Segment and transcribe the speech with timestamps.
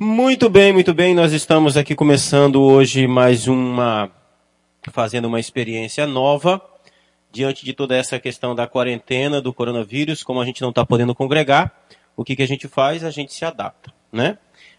[0.00, 1.12] Muito bem, muito bem.
[1.12, 4.08] Nós estamos aqui começando hoje mais uma,
[4.92, 6.62] fazendo uma experiência nova
[7.32, 11.16] diante de toda essa questão da quarentena, do coronavírus, como a gente não está podendo
[11.16, 11.76] congregar,
[12.16, 13.02] o que, que a gente faz?
[13.02, 14.38] A gente se adapta, né?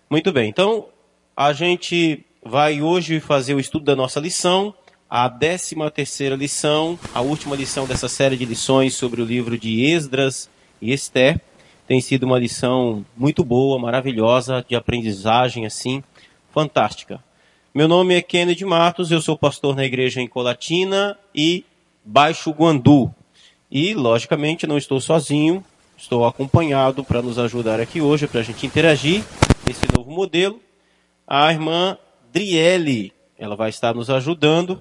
[0.10, 0.48] Muito bem.
[0.48, 0.88] Então,
[1.36, 4.74] a gente vai hoje fazer o estudo da nossa lição,
[5.10, 9.84] a décima terceira lição, a última lição dessa série de lições sobre o livro de
[9.84, 10.50] Esdras
[10.82, 11.42] e Esther
[11.90, 16.04] tem sido uma lição muito boa, maravilhosa, de aprendizagem, assim,
[16.54, 17.20] fantástica.
[17.74, 21.66] Meu nome é Kennedy Matos, eu sou pastor na igreja em Colatina e
[22.06, 23.12] Baixo Guandu.
[23.72, 25.66] E, logicamente, não estou sozinho,
[25.98, 29.24] estou acompanhado para nos ajudar aqui hoje, para a gente interagir
[29.66, 30.62] nesse novo modelo.
[31.28, 31.98] A irmã
[32.32, 34.80] Driele, ela vai estar nos ajudando.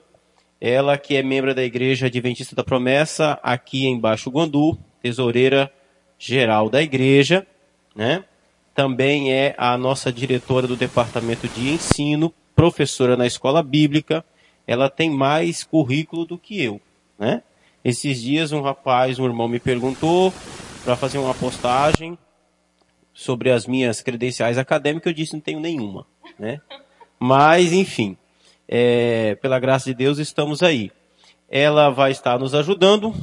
[0.60, 5.72] Ela que é membro da Igreja Adventista da Promessa, aqui em Baixo Guandu, tesoureira
[6.18, 7.46] geral da igreja,
[7.94, 8.24] né?
[8.74, 14.24] Também é a nossa diretora do departamento de ensino, professora na escola bíblica.
[14.66, 16.80] Ela tem mais currículo do que eu,
[17.18, 17.42] né?
[17.84, 20.32] Esses dias um rapaz, um irmão me perguntou
[20.84, 22.18] para fazer uma postagem
[23.14, 26.06] sobre as minhas credenciais acadêmicas, eu disse não tenho nenhuma,
[26.38, 26.60] né?
[27.18, 28.16] Mas enfim,
[28.68, 30.92] é, pela graça de Deus estamos aí.
[31.48, 33.14] Ela vai estar nos ajudando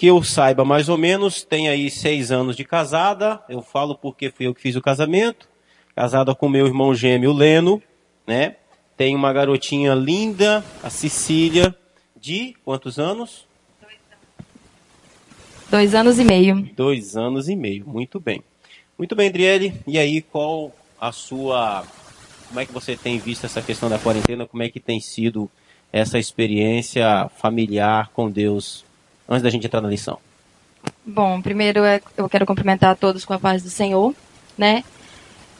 [0.00, 3.38] que eu saiba mais ou menos, tem aí seis anos de casada.
[3.50, 5.46] Eu falo porque fui eu que fiz o casamento.
[5.94, 7.82] Casada com meu irmão gêmeo Leno,
[8.26, 8.56] né?
[8.96, 11.76] Tem uma garotinha linda, a Cecília,
[12.18, 13.46] de quantos anos?
[15.70, 16.70] Dois anos e meio.
[16.74, 18.42] Dois anos e meio, muito bem.
[18.96, 19.74] Muito bem, Adriele.
[19.86, 21.84] E aí, qual a sua.
[22.48, 24.46] Como é que você tem visto essa questão da quarentena?
[24.46, 25.50] Como é que tem sido
[25.92, 28.88] essa experiência familiar com Deus
[29.30, 30.18] antes da gente entrar na lição?
[31.06, 34.14] Bom, primeiro é, eu quero cumprimentar a todos com a paz do Senhor,
[34.58, 34.82] né?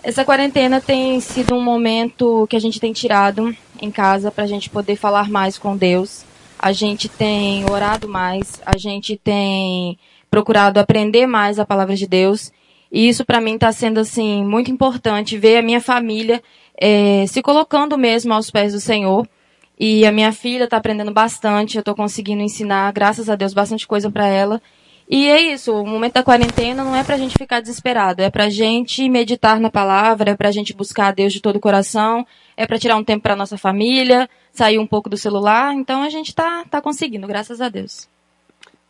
[0.02, 4.46] Essa quarentena tem sido um momento que a gente tem tirado em casa para a
[4.46, 6.24] gente poder falar mais com Deus.
[6.58, 9.98] A gente tem orado mais, a gente tem
[10.30, 12.50] procurado aprender mais a palavra de Deus.
[12.90, 16.42] E isso para mim está sendo assim muito importante ver a minha família
[16.76, 19.28] é, se colocando mesmo aos pés do Senhor
[19.82, 23.86] e a minha filha está aprendendo bastante, eu estou conseguindo ensinar, graças a Deus, bastante
[23.86, 24.60] coisa para ela.
[25.08, 28.28] E é isso, o momento da quarentena não é para a gente ficar desesperado, é
[28.28, 31.56] para a gente meditar na palavra, é para a gente buscar a Deus de todo
[31.56, 32.26] o coração,
[32.58, 35.72] é para tirar um tempo para nossa família, sair um pouco do celular.
[35.74, 38.06] Então a gente está tá conseguindo, graças a Deus.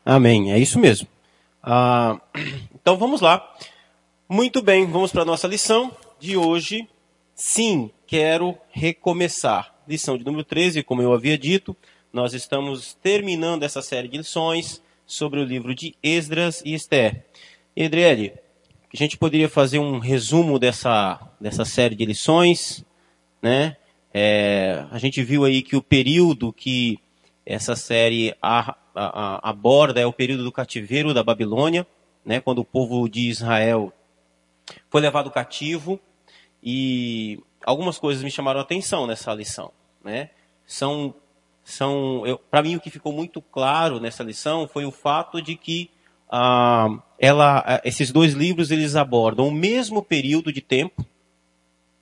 [0.05, 1.07] Amém, é isso mesmo.
[1.62, 2.21] Ah,
[2.75, 3.49] então vamos lá.
[4.28, 6.89] Muito bem, vamos para a nossa lição de hoje.
[7.33, 11.77] Sim, quero recomeçar lição de número 13, como eu havia dito,
[12.12, 17.25] nós estamos terminando essa série de lições sobre o livro de Esdras e Esther.
[17.75, 18.34] Edriele,
[18.93, 22.84] a gente poderia fazer um resumo dessa, dessa série de lições,
[23.43, 23.77] né?
[24.15, 26.99] É, a gente viu aí que o período que
[27.45, 31.84] essa série a, a, a, aborda é o período do cativeiro da Babilônia,
[32.25, 32.41] né?
[32.41, 33.93] Quando o povo de Israel
[34.89, 35.99] foi levado cativo
[36.62, 39.72] e algumas coisas me chamaram a atenção nessa lição
[40.05, 40.31] né?
[40.66, 41.15] São,
[41.65, 45.91] são para mim o que ficou muito claro nessa lição foi o fato de que
[46.31, 46.88] ah,
[47.19, 51.05] ela, ah, esses dois livros eles abordam o mesmo período de tempo,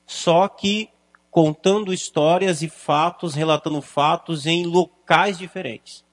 [0.06, 0.91] só que
[1.31, 6.04] contando histórias e fatos, relatando fatos em locais diferentes.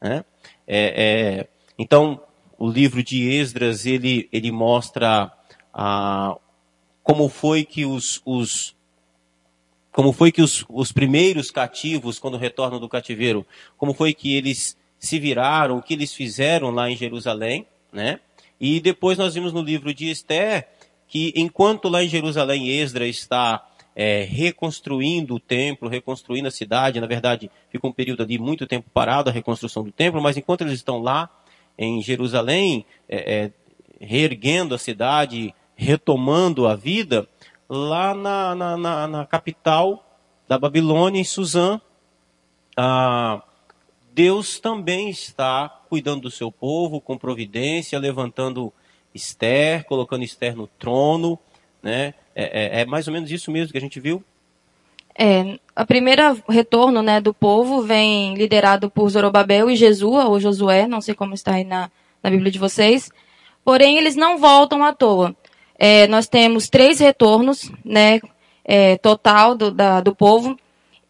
[0.00, 0.24] Né?
[0.66, 2.22] É, é, então,
[2.58, 5.32] o livro de Esdras ele, ele mostra
[5.74, 6.36] ah,
[7.02, 8.74] como foi que os, os,
[9.92, 14.76] como foi que os, os primeiros cativos, quando retornam do cativeiro, como foi que eles
[14.98, 18.20] se viraram, o que eles fizeram lá em Jerusalém, né?
[18.58, 20.68] E depois nós vimos no livro de Esther
[21.06, 27.06] que enquanto lá em Jerusalém Esdra está é, reconstruindo o templo, reconstruindo a cidade, na
[27.06, 30.74] verdade fica um período ali muito tempo parado a reconstrução do templo, mas enquanto eles
[30.74, 31.28] estão lá
[31.76, 33.50] em Jerusalém, é, é,
[34.00, 37.28] reerguendo a cidade, retomando a vida,
[37.68, 40.04] lá na, na, na, na capital
[40.48, 41.80] da Babilônia, em Suzã,
[42.76, 43.42] ah,
[44.12, 48.72] Deus também está cuidando do seu povo com providência, levantando
[49.14, 51.38] Esther, colocando Esther no trono,
[51.82, 52.14] né?
[52.34, 54.22] É, é, é, mais ou menos isso mesmo que a gente viu?
[55.18, 60.86] É, a primeira retorno, né, do povo vem liderado por Zorobabel e Jesua, ou Josué,
[60.86, 61.90] não sei como está aí na,
[62.22, 63.10] na Bíblia de vocês.
[63.62, 65.36] Porém, eles não voltam à toa
[65.78, 68.20] é, nós temos três retornos, né,
[68.64, 70.56] é, total do, da, do povo.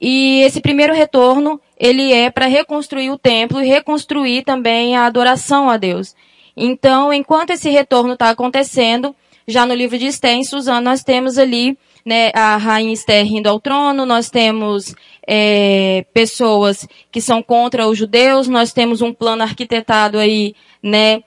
[0.00, 5.70] E esse primeiro retorno, ele é para reconstruir o templo e reconstruir também a adoração
[5.70, 6.14] a Deus.
[6.56, 9.14] Então, enquanto esse retorno está acontecendo,
[9.46, 13.48] Já no livro de Esther, em Suzano, nós temos ali né, a rainha Esther indo
[13.48, 14.94] ao trono, nós temos
[15.26, 21.22] é, pessoas que são contra os judeus, nós temos um plano arquitetado aí, né,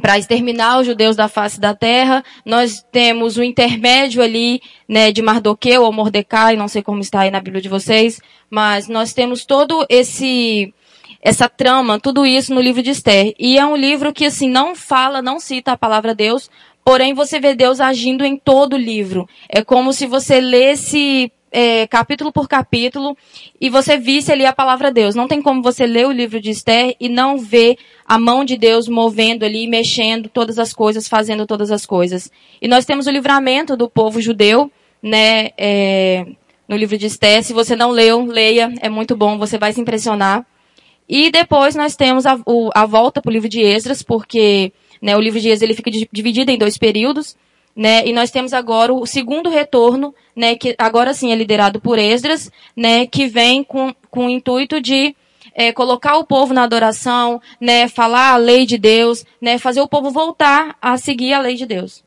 [0.00, 2.24] para exterminar os judeus da face da terra.
[2.44, 7.30] Nós temos o intermédio ali, né, de Mardoqueu ou Mordecai, não sei como está aí
[7.30, 10.72] na Bíblia de vocês, mas nós temos todo esse
[11.24, 13.32] essa trama, tudo isso no livro de Esther.
[13.38, 16.50] E é um livro que assim não fala, não cita a palavra Deus,
[16.84, 19.28] porém você vê Deus agindo em todo o livro.
[19.48, 23.14] É como se você lesse é, capítulo por capítulo
[23.60, 25.14] e você visse ali a palavra Deus.
[25.14, 27.76] Não tem como você ler o livro de Esther e não ver
[28.06, 32.32] a mão de Deus movendo ali, mexendo todas as coisas, fazendo todas as coisas.
[32.60, 34.72] E nós temos o livramento do povo judeu,
[35.02, 36.24] né, é,
[36.66, 37.44] no livro de Esther.
[37.44, 40.46] Se você não leu, leia, é muito bom, você vai se impressionar.
[41.06, 44.72] E depois nós temos a, o, a volta para o livro de Esdras, porque
[45.02, 47.36] né, o livro de Esdras ele fica dividido em dois períodos
[47.74, 48.06] né?
[48.06, 50.54] E nós temos agora o segundo retorno, né?
[50.56, 53.06] Que agora sim é liderado por Esdras, né?
[53.06, 55.14] Que vem com, com o intuito de
[55.54, 57.88] é, colocar o povo na adoração, né?
[57.88, 59.58] Falar a lei de Deus, né?
[59.58, 62.04] Fazer o povo voltar a seguir a lei de Deus.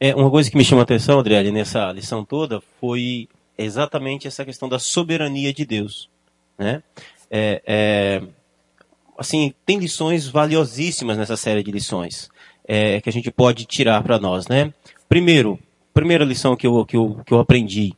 [0.00, 4.44] É, uma coisa que me chama a atenção, Adriele, nessa lição toda, foi exatamente essa
[4.44, 6.08] questão da soberania de Deus,
[6.56, 6.82] né?
[7.30, 8.22] É, é,
[9.18, 12.30] assim, tem lições valiosíssimas nessa série de lições
[12.68, 14.72] é, que a gente pode tirar para nós, né?
[15.08, 15.58] Primeiro,
[15.94, 17.94] primeira lição que eu, que eu, que eu aprendi.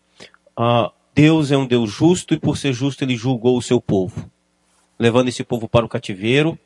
[0.59, 4.31] Uh, Deus é um Deus justo e por ser justo ele julgou o seu povo,
[4.99, 6.59] levando esse povo para o cativeiro.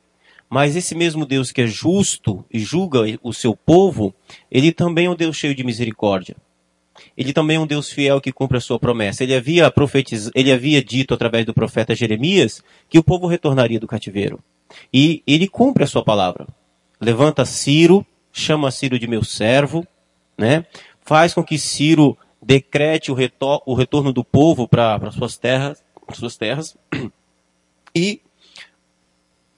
[0.49, 4.14] Mas esse mesmo Deus que é justo e julga o seu povo,
[4.50, 6.37] ele também é um Deus cheio de misericórdia.
[7.17, 9.25] Ele também é um Deus fiel que cumpre a sua promessa.
[9.25, 10.31] Ele havia profetiz...
[10.35, 14.38] ele havia dito através do profeta Jeremias que o povo retornaria do cativeiro.
[14.93, 16.46] E ele cumpre a sua palavra.
[17.00, 19.87] Levanta Ciro, chama Ciro de meu servo,
[20.36, 20.66] né?
[21.02, 25.82] Faz com que Ciro decrete o, retor o retorno do povo para suas terras,
[26.12, 26.76] suas terras.
[27.96, 28.20] E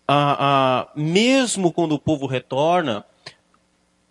[0.06, 3.02] a, a, mesmo quando o povo retorna,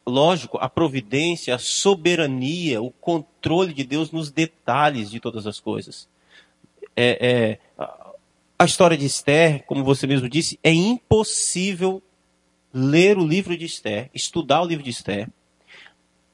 [0.04, 6.10] lógico, a providência, a soberania, o controle de Deus nos detalhes de todas as coisas.
[6.96, 7.86] É, é,
[8.58, 12.02] a história de Esther, como você mesmo disse, é impossível
[12.74, 15.30] ler o livro de Esther, estudar o livro de Esther,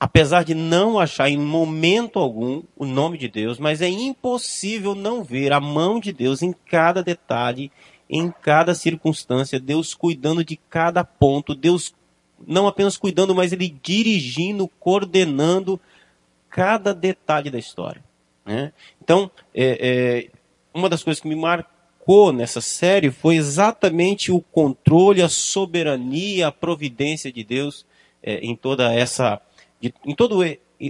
[0.01, 5.23] apesar de não achar em momento algum o nome de Deus, mas é impossível não
[5.23, 7.71] ver a mão de Deus em cada detalhe,
[8.09, 11.93] em cada circunstância, Deus cuidando de cada ponto, Deus
[12.47, 15.79] não apenas cuidando, mas ele dirigindo, coordenando
[16.49, 18.03] cada detalhe da história.
[18.43, 18.73] Né?
[19.03, 20.29] Então, é, é,
[20.73, 26.51] uma das coisas que me marcou nessa série foi exatamente o controle, a soberania, a
[26.51, 27.85] providência de Deus
[28.23, 29.39] é, em toda essa
[29.81, 30.43] de, em todo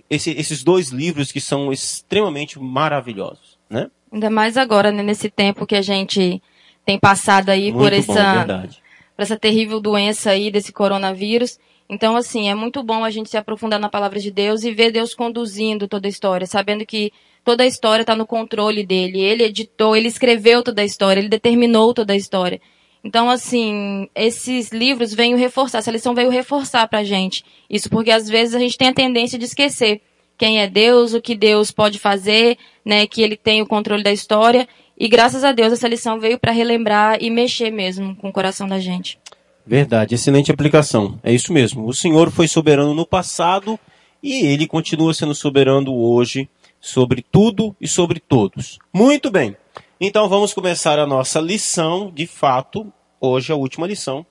[0.10, 3.90] esse, esses dois livros que são extremamente maravilhosos, né?
[4.12, 6.42] Ainda mais agora, né, nesse tempo que a gente
[6.86, 8.68] tem passado aí muito por essa, bom,
[9.16, 11.58] por essa terrível doença aí desse coronavírus.
[11.90, 14.92] Então, assim, é muito bom a gente se aprofundar na palavra de Deus e ver
[14.92, 17.12] Deus conduzindo toda a história, sabendo que
[17.44, 19.20] toda a história está no controle dele.
[19.20, 22.62] Ele editou, ele escreveu toda a história, ele determinou toda a história.
[23.04, 27.44] Então, assim, esses livros vêm reforçar, essa lição veio reforçar pra gente.
[27.70, 30.02] Isso porque às vezes a gente tem a tendência de esquecer
[30.38, 34.12] quem é Deus, o que Deus pode fazer, né, que ele tem o controle da
[34.12, 34.68] história.
[34.98, 38.68] E graças a Deus essa lição veio para relembrar e mexer mesmo com o coração
[38.68, 39.20] da gente.
[39.66, 41.20] Verdade, excelente aplicação.
[41.24, 41.88] É isso mesmo.
[41.88, 43.80] O Senhor foi soberano no passado
[44.22, 48.80] e ele continua sendo soberano hoje sobre tudo e sobre todos.
[48.92, 49.56] Muito bem.
[50.04, 54.26] Então vamos começar a nossa lição, de fato, hoje a última lição.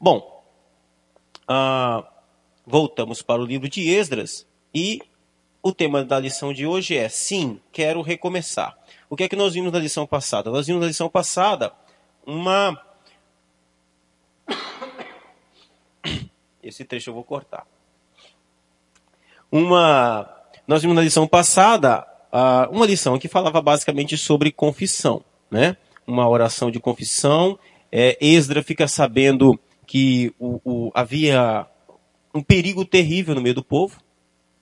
[0.00, 0.44] Bom,
[1.50, 2.06] uh,
[2.64, 5.02] voltamos para o livro de Esdras e
[5.60, 8.78] o tema da lição de hoje é Sim, quero recomeçar.
[9.08, 10.52] O que é que nós vimos na lição passada?
[10.52, 11.72] Nós vimos na lição passada
[12.24, 12.80] uma.
[16.62, 17.66] Esse trecho eu vou cortar.
[19.50, 20.32] Uma.
[20.64, 25.76] Nós vimos na lição passada uh, uma lição que falava basicamente sobre confissão, né?
[26.06, 27.58] Uma oração de confissão.
[27.92, 31.66] É, Esdra fica sabendo que o, o, havia
[32.34, 34.00] um perigo terrível no meio do povo,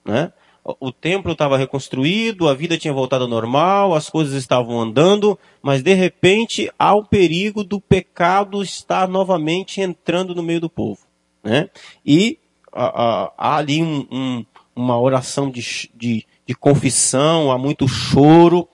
[0.05, 0.33] né?
[0.81, 5.83] O templo estava reconstruído, a vida tinha voltado ao normal, as coisas estavam andando, mas
[5.83, 11.01] de repente há o perigo do pecado estar novamente entrando no meio do povo.
[11.43, 11.71] Né?
[12.05, 12.39] E
[12.71, 14.45] há, ali um, um,
[14.77, 18.67] uma oração de, de, de confissão, há muito choro.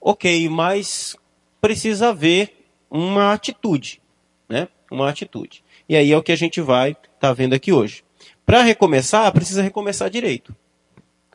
[0.00, 1.16] Ok, mas
[1.60, 4.02] precisa haver uma atitude,
[4.48, 4.66] né?
[4.90, 5.62] Uma atitude.
[5.88, 8.02] E aí é o que a gente vai estar tá vendo aqui hoje.
[8.44, 10.54] Para recomeçar, precisa recomeçar direito.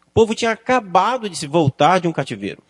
[0.08, 2.62] O povo tinha acabado de se voltar de um cativeiro.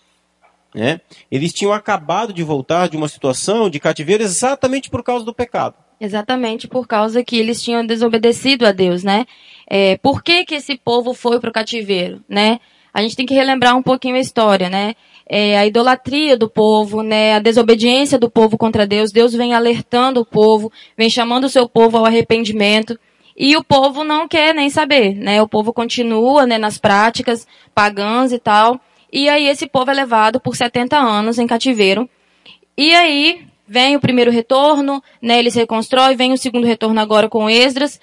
[0.73, 1.01] Né?
[1.29, 5.75] Eles tinham acabado de voltar de uma situação de cativeiro exatamente por causa do pecado.
[5.99, 9.25] Exatamente por causa que eles tinham desobedecido a Deus, né?
[9.67, 12.59] É, por que, que esse povo foi para o cativeiro, né?
[12.93, 14.95] A gente tem que relembrar um pouquinho a história, né?
[15.25, 17.35] É, a idolatria do povo, né?
[17.35, 19.11] A desobediência do povo contra Deus.
[19.11, 22.99] Deus vem alertando o povo, vem chamando o seu povo ao arrependimento.
[23.35, 25.41] E o povo não quer nem saber, né?
[25.41, 28.79] O povo continua, né, nas práticas pagãs e tal.
[29.11, 32.09] E aí esse povo é levado por 70 anos em cativeiro.
[32.77, 35.39] E aí vem o primeiro retorno, né?
[35.39, 37.99] Ele se reconstrói, vem o segundo retorno agora com Esdras.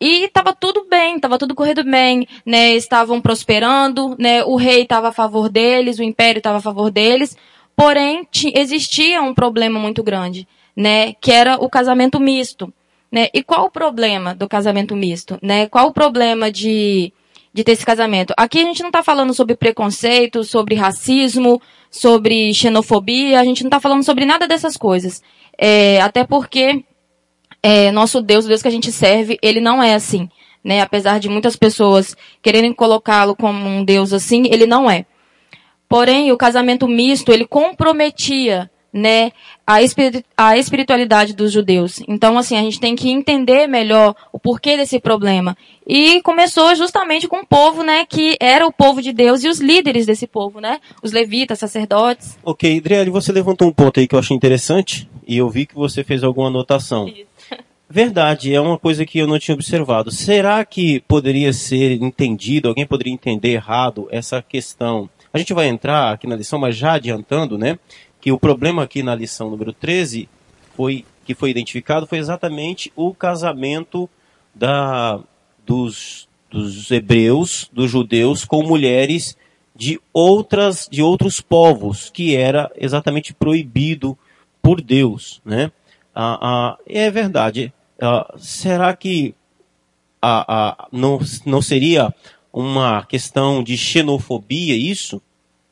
[0.00, 2.74] E estava tudo bem, estava tudo correndo bem, né?
[2.74, 4.44] Estavam prosperando, né?
[4.44, 7.36] O rei estava a favor deles, o império estava a favor deles.
[7.74, 11.14] Porém, existia um problema muito grande, né?
[11.14, 12.72] Que era o casamento misto,
[13.10, 13.28] né?
[13.34, 15.66] E qual o problema do casamento misto, né?
[15.66, 17.12] Qual o problema de
[17.52, 18.32] de ter esse casamento.
[18.36, 23.68] Aqui a gente não está falando sobre preconceito, sobre racismo, sobre xenofobia, a gente não
[23.68, 25.22] está falando sobre nada dessas coisas.
[25.58, 26.84] É, até porque
[27.62, 30.28] é, nosso Deus, o Deus que a gente serve, ele não é assim.
[30.62, 30.80] Né?
[30.80, 35.06] Apesar de muitas pessoas quererem colocá-lo como um Deus assim, ele não é.
[35.88, 39.32] Porém, o casamento misto, ele comprometia né,
[39.66, 42.00] a, espirit a espiritualidade dos judeus.
[42.08, 45.56] Então, assim, a gente tem que entender melhor o porquê desse problema.
[45.86, 49.60] E começou justamente com o povo, né, que era o povo de Deus e os
[49.60, 52.38] líderes desse povo, né, os levitas, sacerdotes.
[52.42, 55.74] Ok, Adriele, você levantou um ponto aí que eu achei interessante e eu vi que
[55.74, 57.08] você fez alguma anotação.
[57.08, 57.28] Isso.
[57.90, 60.10] Verdade, é uma coisa que eu não tinha observado.
[60.10, 65.08] Será que poderia ser entendido, alguém poderia entender errado essa questão?
[65.32, 67.78] A gente vai entrar aqui na lição, mas já adiantando, né?
[68.20, 70.28] que o problema aqui na lição número 13
[70.76, 74.08] foi que foi identificado foi exatamente o casamento
[74.54, 75.20] da,
[75.64, 79.36] dos, dos hebreus, dos judeus com mulheres
[79.74, 84.18] de outras de outros povos que era exatamente proibido
[84.60, 85.70] por Deus, né?
[86.14, 87.72] Ah, ah, é verdade.
[88.00, 89.34] Ah, será que
[90.22, 92.14] ah, ah, não, não seria
[92.52, 95.22] uma questão de xenofobia isso,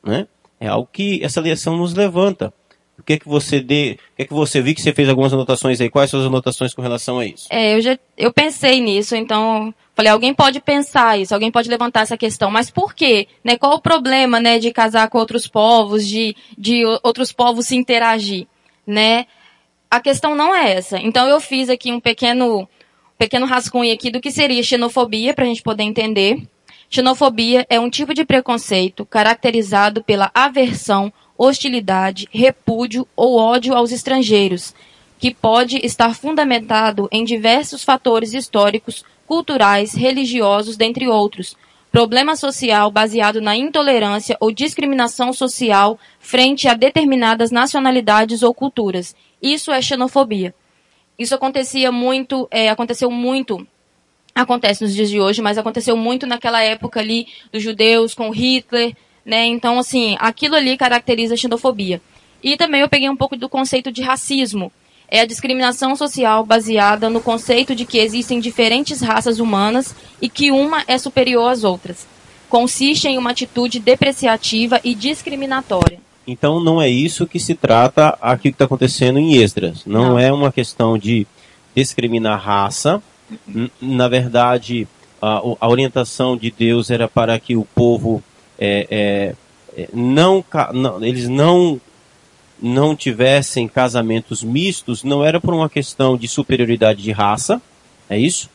[0.03, 0.27] né?
[0.59, 2.53] É algo que essa lição nos levanta.
[2.97, 5.07] O que é que você dê, o que é que você viu que você fez
[5.07, 5.89] algumas anotações aí?
[5.89, 7.47] Quais são as anotações com relação a isso?
[7.49, 12.01] É, eu já eu pensei nisso, então falei, alguém pode pensar isso, alguém pode levantar
[12.01, 13.27] essa questão, mas por quê?
[13.43, 17.75] Né, qual o problema, né, de casar com outros povos, de de outros povos se
[17.75, 18.47] interagir,
[18.85, 19.27] né?
[19.89, 20.99] A questão não é essa.
[20.99, 22.67] Então eu fiz aqui um pequeno
[23.17, 26.47] pequeno rascunho aqui do que seria xenofobia para a gente poder entender.
[26.89, 34.73] Xenofobia é um tipo de preconceito caracterizado pela aversão, hostilidade, repúdio ou ódio aos estrangeiros,
[35.19, 41.57] que pode estar fundamentado em diversos fatores históricos, culturais, religiosos, dentre outros.
[41.91, 49.15] Problema social baseado na intolerância ou discriminação social frente a determinadas nacionalidades ou culturas.
[49.41, 50.53] Isso é xenofobia.
[51.17, 53.65] Isso acontecia muito, é, aconteceu muito
[54.41, 58.95] acontece nos dias de hoje, mas aconteceu muito naquela época ali dos judeus com Hitler,
[59.25, 59.45] né?
[59.45, 62.01] Então, assim, aquilo ali caracteriza a xenofobia.
[62.43, 64.71] E também eu peguei um pouco do conceito de racismo.
[65.09, 70.51] É a discriminação social baseada no conceito de que existem diferentes raças humanas e que
[70.51, 72.05] uma é superior às outras.
[72.49, 75.99] Consiste em uma atitude depreciativa e discriminatória.
[76.27, 79.85] Então não é isso que se trata aqui que está acontecendo em Esdras.
[79.85, 81.25] Não, não é uma questão de
[81.73, 83.01] discriminar raça,
[83.81, 84.87] na verdade,
[85.21, 88.23] a, a, orientação de Deus era para que o povo
[88.57, 90.43] é, é, é não,
[90.73, 91.79] não, eles não
[92.59, 97.61] não tivessem casamentos mistos, não era por uma questão de superioridade de raça,
[98.09, 98.49] é isso?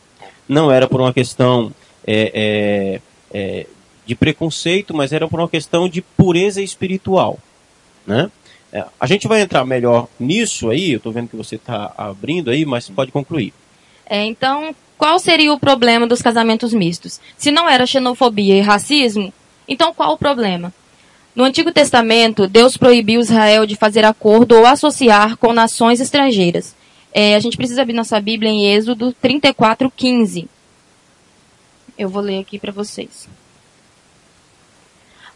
[0.48, 1.72] Não era por uma questão
[2.04, 3.00] é,
[3.32, 3.66] é, é
[4.04, 7.38] de preconceito, mas era por uma questão de pureza espiritual,
[8.06, 8.30] né?
[8.72, 12.50] É, a gente vai entrar melhor nisso aí, eu estou vendo que você está abrindo
[12.50, 13.52] aí, mas pode concluir.
[14.06, 17.20] É, então, qual seria o problema dos casamentos mistos?
[17.36, 19.32] Se não era xenofobia e racismo,
[19.68, 20.72] então qual o problema?
[21.34, 26.74] No Antigo Testamento, Deus proibiu Israel de fazer acordo ou associar com nações estrangeiras.
[27.12, 30.48] É, a gente precisa abrir nossa Bíblia em Êxodo 34, 15.
[31.98, 33.28] Eu vou ler aqui para vocês.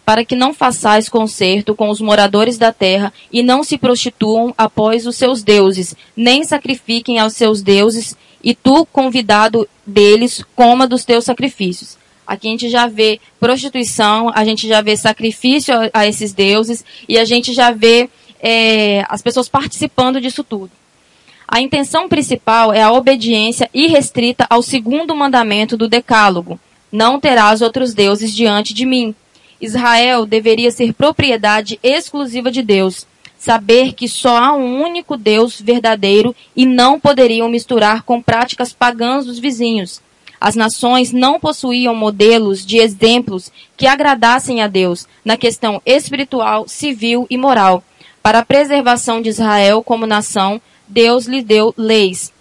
[0.06, 5.06] Para que não façais concerto com os moradores da terra e não se prostituam após
[5.06, 11.24] os seus deuses, nem sacrifiquem aos seus deuses e tu, convidado deles, coma dos teus
[11.24, 11.98] sacrifícios.
[12.24, 16.84] Aqui a gente já vê prostituição, a gente já vê sacrifício a, a esses deuses
[17.08, 18.08] e a gente já vê
[18.40, 20.70] é, as pessoas participando disso tudo.
[21.48, 26.58] A intenção principal é a obediência irrestrita ao segundo mandamento do Decálogo:
[26.90, 29.14] Não terás outros deuses diante de mim.
[29.60, 33.06] Israel deveria ser propriedade exclusiva de Deus,
[33.38, 39.24] saber que só há um único Deus verdadeiro e não poderiam misturar com práticas pagãs
[39.26, 40.00] dos vizinhos.
[40.40, 47.26] As nações não possuíam modelos de exemplos que agradassem a Deus na questão espiritual, civil
[47.30, 47.82] e moral.
[48.22, 52.32] Para a preservação de Israel como nação, Deus lhe deu leis.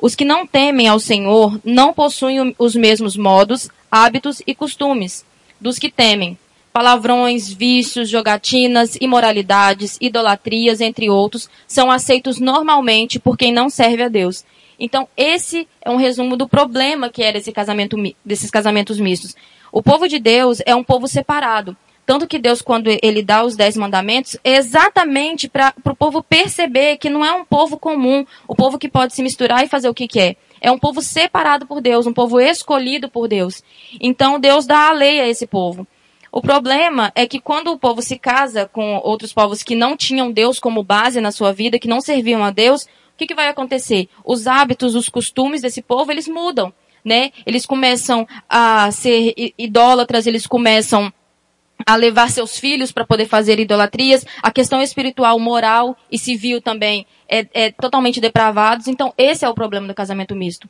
[0.00, 5.24] Os que não temem ao Senhor não possuem os mesmos modos, hábitos e costumes
[5.60, 6.36] dos que temem.
[6.74, 14.08] Palavrões, vícios, jogatinas, imoralidades, idolatrias, entre outros, são aceitos normalmente por quem não serve a
[14.08, 14.44] Deus.
[14.76, 19.36] Então, esse é um resumo do problema que era esse casamento, desses casamentos mistos.
[19.70, 21.76] O povo de Deus é um povo separado.
[22.04, 26.96] Tanto que Deus, quando ele dá os dez mandamentos, é exatamente para o povo perceber
[26.96, 29.94] que não é um povo comum, o povo que pode se misturar e fazer o
[29.94, 30.34] que quer.
[30.60, 33.62] É um povo separado por Deus, um povo escolhido por Deus.
[34.00, 35.86] Então Deus dá a lei a esse povo.
[36.36, 40.32] O problema é que quando o povo se casa com outros povos que não tinham
[40.32, 43.46] Deus como base na sua vida, que não serviam a Deus, o que, que vai
[43.46, 44.08] acontecer?
[44.24, 46.74] Os hábitos, os costumes desse povo, eles mudam,
[47.04, 47.30] né?
[47.46, 51.12] Eles começam a ser idólatras, eles começam
[51.86, 54.26] a levar seus filhos para poder fazer idolatrias.
[54.42, 58.88] A questão espiritual, moral e civil também é, é, totalmente depravados.
[58.88, 60.68] Então, esse é o problema do casamento misto.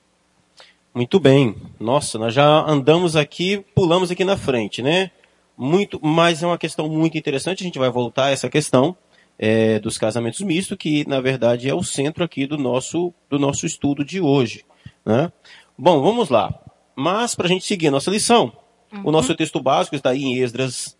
[0.95, 1.57] Muito bem.
[1.81, 5.11] Nossa, nós já andamos aqui, pulamos aqui na frente, né?
[5.57, 7.63] Muito, mas é uma questão muito interessante.
[7.63, 8.97] A gente vai voltar a essa questão
[9.39, 13.67] é, dos casamentos mistos, que na verdade é o centro aqui do nosso, do nosso
[13.67, 14.65] estudo de hoje.
[15.05, 15.31] Né?
[15.77, 16.53] Bom, vamos lá.
[16.97, 18.53] Mas para a gente seguir a nossa lição,
[18.93, 19.03] uhum.
[19.05, 20.97] o nosso texto básico está aí em Esdras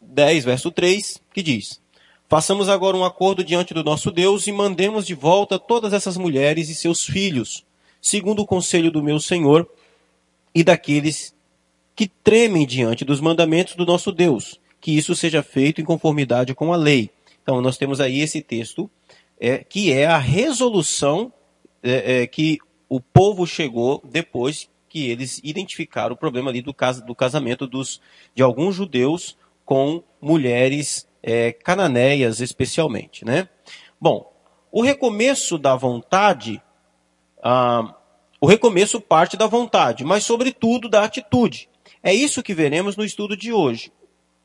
[0.00, 1.80] 10, verso 3, que diz:
[2.28, 6.68] Façamos agora um acordo diante do nosso Deus e mandemos de volta todas essas mulheres
[6.68, 7.64] e seus filhos,
[8.00, 9.68] segundo o conselho do meu Senhor
[10.54, 11.34] e daqueles
[11.98, 16.72] que tremem diante dos mandamentos do nosso Deus, que isso seja feito em conformidade com
[16.72, 17.10] a lei.
[17.42, 18.88] Então, nós temos aí esse texto,
[19.40, 21.32] é, que é a resolução
[21.82, 27.02] é, é, que o povo chegou depois que eles identificaram o problema ali do, cas
[27.02, 28.00] do casamento dos,
[28.32, 33.48] de alguns judeus com mulheres é, cananeias especialmente, né?
[34.00, 34.32] Bom,
[34.70, 36.62] o recomeço da vontade,
[37.42, 37.92] ah,
[38.40, 41.68] o recomeço parte da vontade, mas sobretudo da atitude.
[42.08, 43.92] É isso que veremos no estudo de hoje.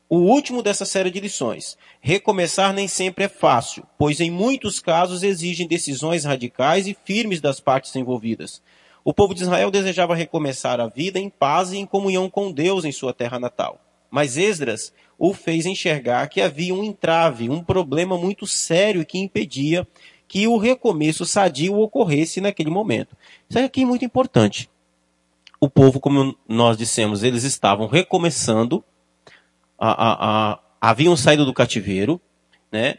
[0.10, 1.78] O último dessa série de lições.
[2.02, 7.62] Recomeçar nem sempre é fácil, pois em muitos casos exigem decisões radicais e firmes das
[7.62, 8.62] partes envolvidas.
[9.02, 12.84] O povo de Israel desejava recomeçar a vida em paz e em comunhão com Deus
[12.84, 13.80] em sua terra natal.
[14.12, 19.88] Mas Esdras o fez enxergar que havia um entrave, um problema muito sério que impedia
[20.28, 23.16] que o recomeço sadio ocorresse naquele momento.
[23.50, 24.70] Isso aqui é muito importante.
[25.64, 28.84] O povo, como nós dissemos, eles estavam recomeçando,
[29.80, 32.20] a, a, a, haviam saído do cativeiro,
[32.70, 32.96] né?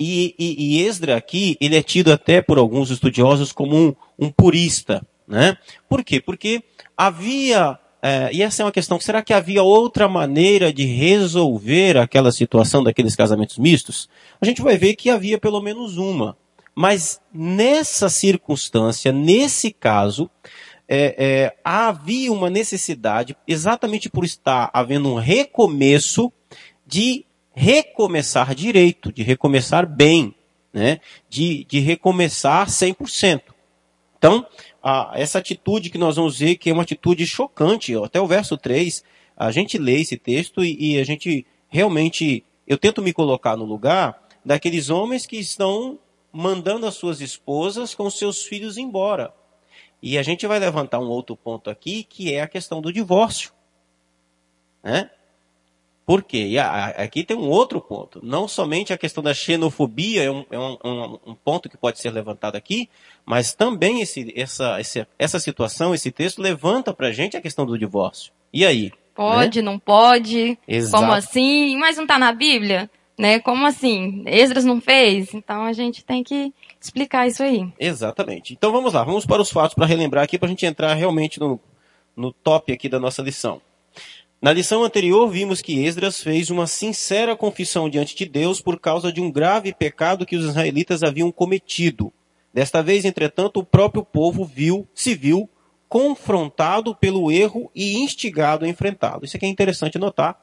[0.00, 4.32] E, e, e Esdra aqui, ele é tido até por alguns estudiosos como um, um
[4.32, 5.56] purista, né?
[5.88, 6.20] Por quê?
[6.20, 6.64] Porque
[6.96, 12.32] havia é, e essa é uma questão, será que havia outra maneira de resolver aquela
[12.32, 14.08] situação daqueles casamentos mistos?
[14.40, 16.36] A gente vai ver que havia pelo menos uma.
[16.74, 20.28] Mas nessa circunstância, nesse caso,
[20.88, 26.32] é, é, havia uma necessidade, exatamente por estar havendo um recomeço,
[26.86, 30.34] de recomeçar direito, de recomeçar bem,
[30.72, 31.00] né?
[31.28, 33.42] de, de recomeçar 100%.
[34.16, 34.46] Então,
[34.82, 38.56] a, essa atitude que nós vamos ver, que é uma atitude chocante, até o verso
[38.56, 39.04] 3,
[39.36, 43.64] a gente lê esse texto e, e a gente realmente, eu tento me colocar no
[43.64, 45.98] lugar daqueles homens que estão
[46.32, 49.32] mandando as suas esposas com seus filhos embora.
[50.02, 53.52] E a gente vai levantar um outro ponto aqui, que é a questão do divórcio.
[54.82, 55.10] Né?
[56.08, 56.46] Por quê?
[56.46, 58.18] E aqui tem um outro ponto.
[58.22, 62.00] Não somente a questão da xenofobia é um, é um, um, um ponto que pode
[62.00, 62.88] ser levantado aqui,
[63.26, 67.66] mas também esse, essa, essa, essa situação, esse texto levanta para a gente a questão
[67.66, 68.32] do divórcio.
[68.50, 68.90] E aí?
[69.14, 69.70] Pode, né?
[69.70, 70.56] não pode?
[70.66, 71.02] Exato.
[71.02, 71.76] Como assim?
[71.76, 72.88] Mas não está na Bíblia?
[73.18, 73.40] Né?
[73.40, 74.22] Como assim?
[74.26, 75.34] Esdras não fez?
[75.34, 77.66] Então a gente tem que explicar isso aí.
[77.78, 78.52] Exatamente.
[78.52, 81.40] Então vamos lá, vamos para os fatos para relembrar aqui, para a gente entrar realmente
[81.40, 81.58] no,
[82.16, 83.60] no top aqui da nossa lição.
[84.40, 89.12] Na lição anterior, vimos que Esdras fez uma sincera confissão diante de Deus por causa
[89.12, 92.12] de um grave pecado que os israelitas haviam cometido.
[92.54, 95.50] Desta vez, entretanto, o próprio povo viu, se viu
[95.88, 99.24] confrontado pelo erro e instigado a enfrentá-lo.
[99.24, 100.38] Isso aqui é interessante notar.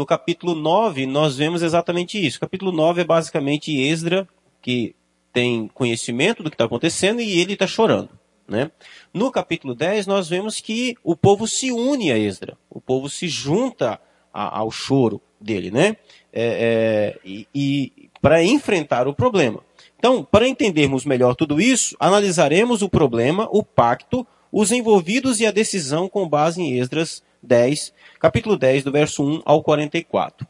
[0.00, 2.38] No capítulo 9, nós vemos exatamente isso.
[2.38, 4.26] O capítulo 9 é basicamente Esdra,
[4.62, 4.96] que
[5.30, 8.08] tem conhecimento do que está acontecendo e ele está chorando.
[8.48, 8.70] Né?
[9.12, 13.28] No capítulo 10, nós vemos que o povo se une a Esdra, o povo se
[13.28, 14.00] junta
[14.32, 15.98] a, ao choro dele, né?
[16.32, 19.62] É, é, e, e para enfrentar o problema.
[19.98, 25.50] Então, para entendermos melhor tudo isso, analisaremos o problema, o pacto, os envolvidos e a
[25.50, 30.46] decisão com base em Esdras 10, capítulo 10, do verso 1 ao 44.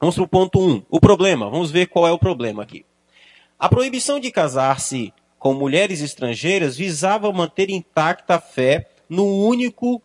[0.00, 0.82] Vamos para o ponto 1.
[0.90, 1.48] O problema.
[1.48, 2.84] Vamos ver qual é o problema aqui.
[3.58, 10.02] A proibição de casar-se com mulheres estrangeiras visava manter intacta a fé no único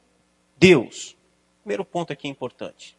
[0.58, 1.18] Deus.
[1.62, 2.96] Primeiro ponto aqui importante.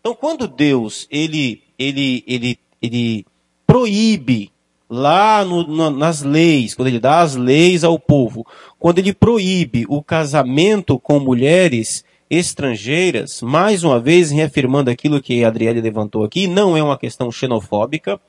[0.00, 3.26] Então, quando Deus ele ele ele ele
[3.66, 4.52] proíbe
[4.88, 8.46] lá no, no, nas leis, quando ele dá as leis ao povo,
[8.78, 15.48] quando ele proíbe o casamento com mulheres estrangeiras, mais uma vez reafirmando aquilo que a
[15.48, 18.20] Adriele levantou aqui, não é uma questão xenofóbica,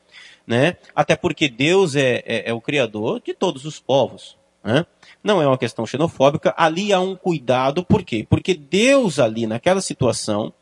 [0.45, 0.77] né?
[0.95, 4.85] Até porque Deus é, é, é o criador de todos os povos, né?
[5.23, 8.25] Não é uma questão xenofóbica, ali há um cuidado, por quê?
[8.29, 10.53] Porque Deus ali, naquela situação,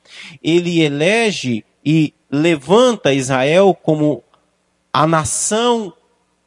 [0.41, 4.23] ele elege e levanta Israel como
[4.91, 5.93] a nação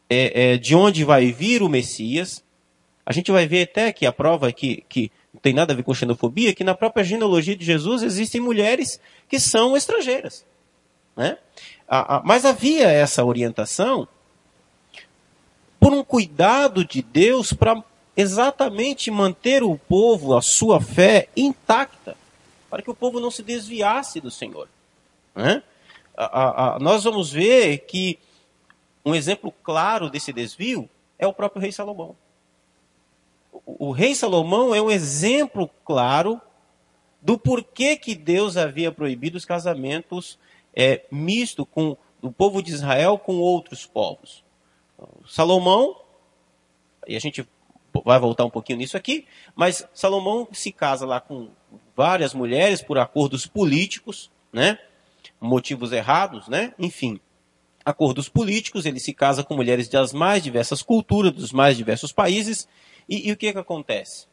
[0.08, 2.42] é, é, de onde vai vir o Messias.
[3.04, 5.82] A gente vai ver até que a prova que, que não tem nada a ver
[5.82, 10.44] com xenofobia, que na própria genealogia de Jesus existem mulheres que são estrangeiras.
[11.14, 11.38] Né?
[12.24, 14.06] mas havia essa orientação
[15.80, 17.82] por um cuidado de Deus para
[18.14, 22.16] exatamente manter o povo, a sua fé intacta,
[22.68, 24.68] para que o povo não se desviasse do Senhor.
[25.34, 25.62] Né?
[26.80, 28.18] nós vamos ver que
[29.04, 32.16] um exemplo claro desse desvio é o próprio rei Salomão.
[33.66, 36.40] O, rei Salomão é um exemplo claro
[37.20, 40.38] do porquê que Deus havia proibido os casamentos
[40.72, 44.44] é, misto com o povo de Israel com outros povos.
[45.26, 45.96] Salomão,
[47.08, 47.46] e a gente
[48.04, 51.48] vai voltar um pouquinho nisso aqui, mas Salomão se casa lá com
[51.96, 54.78] várias mulheres por acordos políticos, né?
[55.40, 56.72] Motivos errados, né?
[56.78, 57.20] Enfim,
[57.84, 62.68] acordos políticos, ele se casa com mulheres das mais diversas culturas, dos mais diversos países,
[63.08, 64.26] e, e o que que acontece?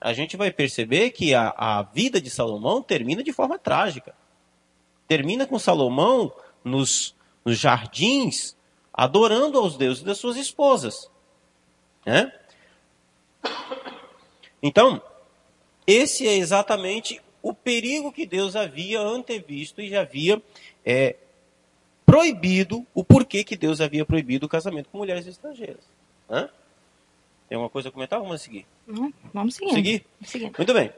[0.00, 4.14] A gente vai perceber que a, a vida de Salomão termina de forma trágica
[5.06, 8.56] termina com Salomão nos, nos jardins,
[8.92, 11.10] adorando aos deuses das suas esposas.
[12.04, 12.32] Né?
[14.62, 15.00] Então,
[15.86, 20.42] esse é exatamente o perigo que Deus havia antevisto e já havia
[20.84, 21.16] é,
[22.06, 25.84] proibido, o porquê que Deus havia proibido o casamento com mulheres estrangeiras.
[26.28, 26.48] Né?
[27.48, 28.18] Tem alguma coisa a comentar?
[28.18, 28.66] Vamos seguir.
[29.32, 29.74] Vamos seguir.
[29.74, 30.06] Seguir?
[30.24, 30.52] seguir?
[30.56, 30.90] Muito bem.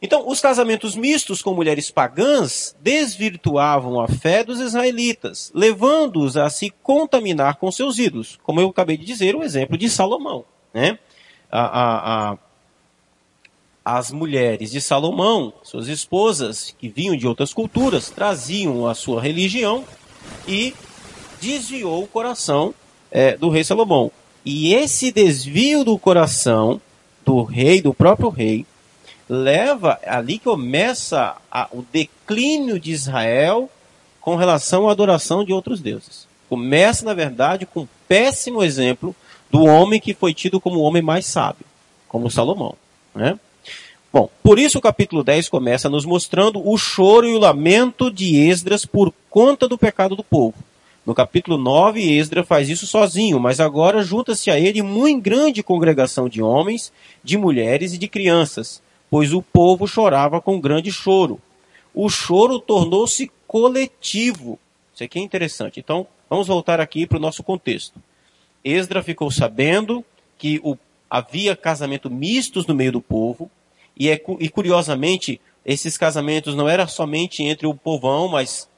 [0.00, 6.70] Então, os casamentos mistos com mulheres pagãs desvirtuavam a fé dos israelitas, levando-os a se
[6.82, 8.38] contaminar com seus ídolos.
[8.44, 10.44] Como eu acabei de dizer, o exemplo de Salomão.
[10.72, 11.00] Né?
[11.50, 12.38] A, a, a,
[13.84, 19.84] as mulheres de Salomão, suas esposas, que vinham de outras culturas, traziam a sua religião
[20.46, 20.72] e
[21.40, 22.72] desviou o coração
[23.10, 24.12] é, do rei Salomão.
[24.50, 26.80] E esse desvio do coração
[27.22, 28.64] do rei, do próprio rei,
[29.28, 33.68] leva ali que começa a, o declínio de Israel
[34.22, 36.26] com relação à adoração de outros deuses.
[36.48, 39.14] Começa, na verdade, com um péssimo exemplo
[39.50, 41.66] do homem que foi tido como o homem mais sábio,
[42.08, 42.74] como Salomão.
[43.14, 43.38] Né?
[44.10, 48.34] Bom, por isso o capítulo 10 começa nos mostrando o choro e o lamento de
[48.48, 50.54] Esdras por conta do pecado do povo.
[51.08, 56.28] No capítulo 9, Esdra faz isso sozinho, mas agora junta-se a ele muito grande congregação
[56.28, 56.92] de homens,
[57.24, 61.40] de mulheres e de crianças, pois o povo chorava com grande choro.
[61.94, 64.58] O choro tornou-se coletivo.
[64.94, 65.80] Isso aqui é interessante.
[65.80, 67.98] Então, vamos voltar aqui para o nosso contexto.
[68.62, 70.04] Esdra ficou sabendo
[70.36, 70.76] que o,
[71.08, 73.50] havia casamento mistos no meio do povo,
[73.98, 78.68] e, é, e curiosamente, esses casamentos não eram somente entre o povão, mas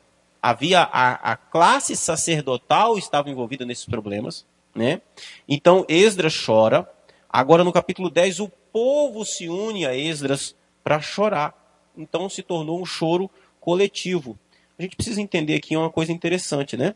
[0.43, 5.01] havia a, a classe sacerdotal estava envolvida nesses problemas, né?
[5.49, 6.89] Então Esdras chora.
[7.29, 11.55] Agora no capítulo 10 o povo se une a Esdras para chorar.
[11.97, 14.39] Então se tornou um choro coletivo.
[14.79, 16.95] A gente precisa entender aqui uma coisa interessante, né?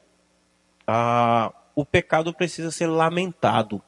[0.86, 3.82] Ah, o pecado precisa ser lamentado.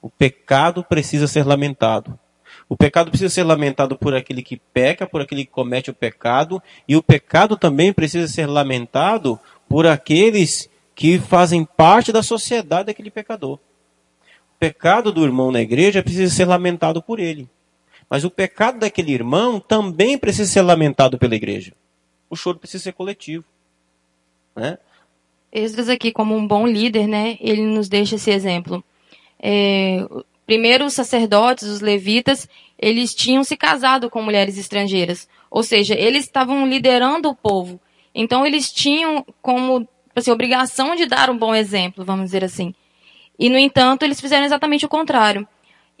[0.00, 2.18] O pecado precisa ser lamentado.
[2.68, 6.62] O pecado precisa ser lamentado por aquele que peca, por aquele que comete o pecado,
[6.88, 13.10] e o pecado também precisa ser lamentado por aqueles que fazem parte da sociedade daquele
[13.10, 13.54] pecador.
[13.54, 17.48] O pecado do irmão na igreja precisa ser lamentado por ele.
[18.08, 21.72] Mas o pecado daquele irmão também precisa ser lamentado pela igreja.
[22.30, 23.44] O choro precisa ser coletivo.
[24.54, 24.78] Né?
[25.52, 28.82] Esdras aqui, como um bom líder, né, ele nos deixa esse exemplo.
[29.40, 30.06] É,
[30.46, 35.28] primeiro, os sacerdotes, os levitas, eles tinham se casado com mulheres estrangeiras.
[35.50, 37.80] Ou seja, eles estavam liderando o povo.
[38.14, 42.74] Então, eles tinham como assim, obrigação de dar um bom exemplo, vamos dizer assim.
[43.38, 45.46] E, no entanto, eles fizeram exatamente o contrário.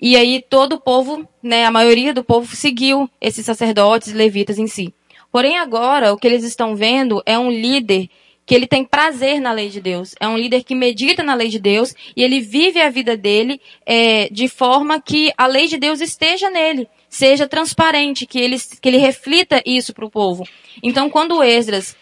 [0.00, 4.66] E aí todo o povo, né, a maioria do povo seguiu esses sacerdotes levitas em
[4.66, 4.92] si.
[5.30, 8.08] Porém agora o que eles estão vendo é um líder
[8.46, 10.14] que ele tem prazer na lei de Deus.
[10.20, 13.60] É um líder que medita na lei de Deus e ele vive a vida dele
[13.86, 18.88] é, de forma que a lei de Deus esteja nele, seja transparente, que ele, que
[18.88, 20.46] ele reflita isso para o povo.
[20.82, 21.96] Então, quando Esdras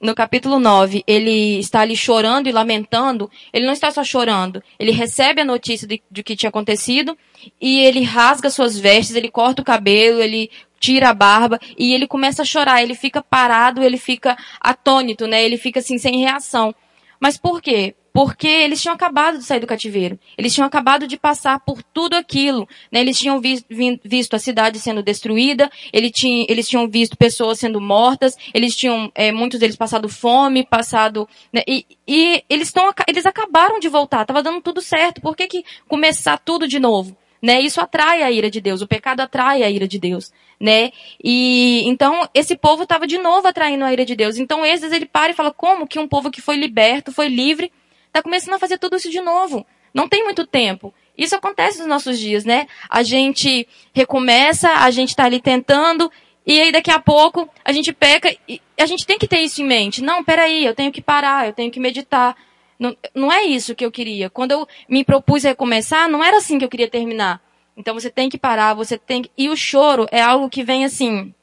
[0.00, 4.92] no capítulo 9, ele está ali chorando e lamentando, ele não está só chorando, ele
[4.92, 7.16] recebe a notícia de, de que tinha acontecido
[7.60, 10.50] e ele rasga suas vestes, ele corta o cabelo, ele
[10.86, 15.42] tira a barba e ele começa a chorar, ele fica parado, ele fica atônito, né?
[15.44, 16.72] Ele fica assim sem reação.
[17.18, 17.96] Mas por quê?
[18.12, 20.18] porque eles tinham acabado de sair do cativeiro.
[20.38, 22.66] Eles tinham acabado de passar por tudo aquilo.
[22.90, 23.00] Né?
[23.00, 27.58] Eles tinham vi, vi, visto a cidade sendo destruída, eles tinham, eles tinham visto pessoas
[27.58, 31.28] sendo mortas, eles tinham, é, muitos deles passado fome, passado.
[31.52, 31.60] Né?
[31.68, 35.20] E, e eles, tão, eles acabaram de voltar, estava dando tudo certo.
[35.20, 37.14] Por que, que começar tudo de novo?
[37.42, 37.60] Né?
[37.60, 40.90] Isso atrai a ira de Deus, o pecado atrai a ira de Deus, né?
[41.22, 44.38] E então esse povo estava de novo atraindo a ira de Deus.
[44.38, 47.70] Então esses ele para e fala como que um povo que foi liberto, foi livre,
[48.06, 49.66] está começando a fazer tudo isso de novo.
[49.92, 50.92] Não tem muito tempo.
[51.16, 52.66] Isso acontece nos nossos dias, né?
[52.88, 56.10] A gente recomeça, a gente está ali tentando,
[56.46, 59.62] e aí daqui a pouco a gente peca, e a gente tem que ter isso
[59.62, 60.02] em mente.
[60.02, 62.36] Não, peraí, eu tenho que parar, eu tenho que meditar.
[62.78, 64.28] Não, não é isso que eu queria.
[64.28, 67.40] Quando eu me propus a recomeçar, não era assim que eu queria terminar.
[67.76, 69.30] Então você tem que parar, você tem que...
[69.36, 71.34] E o choro é algo que vem assim,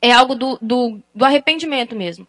[0.00, 2.26] é algo do, do, do arrependimento mesmo.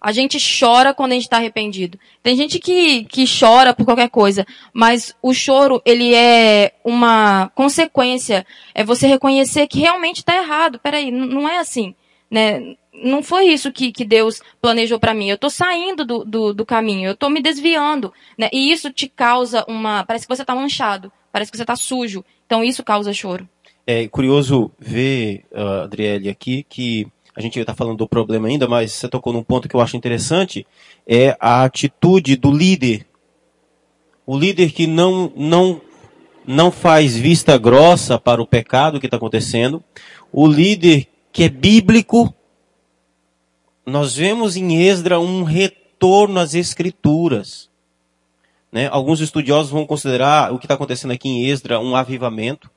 [0.00, 1.96] A gente chora quando a gente está arrependido.
[2.24, 8.44] Tem gente que, que chora por qualquer coisa, mas o choro, ele é uma consequência.
[8.74, 10.80] É você reconhecer que realmente está errado.
[10.80, 11.94] Peraí, não é assim.
[12.28, 12.74] Né?
[12.92, 15.28] Não foi isso que, que Deus planejou para mim.
[15.28, 18.12] Eu estou saindo do, do, do, caminho, eu estou me desviando.
[18.36, 18.50] Né?
[18.52, 20.04] E isso te causa uma.
[20.04, 22.24] Parece que você está manchado, parece que você está sujo.
[22.44, 23.48] Então isso causa choro.
[23.86, 28.92] É curioso ver, uh, Adriele, aqui que a gente está falando do problema ainda, mas
[28.92, 30.66] você tocou num ponto que eu acho interessante,
[31.06, 33.06] é a atitude do líder.
[34.26, 35.80] O líder que não, não,
[36.46, 39.82] não faz vista grossa para o pecado que está acontecendo.
[40.30, 42.32] O líder que é bíblico.
[43.84, 47.68] Nós vemos em Esdra um retorno às escrituras.
[48.70, 48.88] Né?
[48.90, 52.70] Alguns estudiosos vão considerar o que está acontecendo aqui em Esdra um avivamento.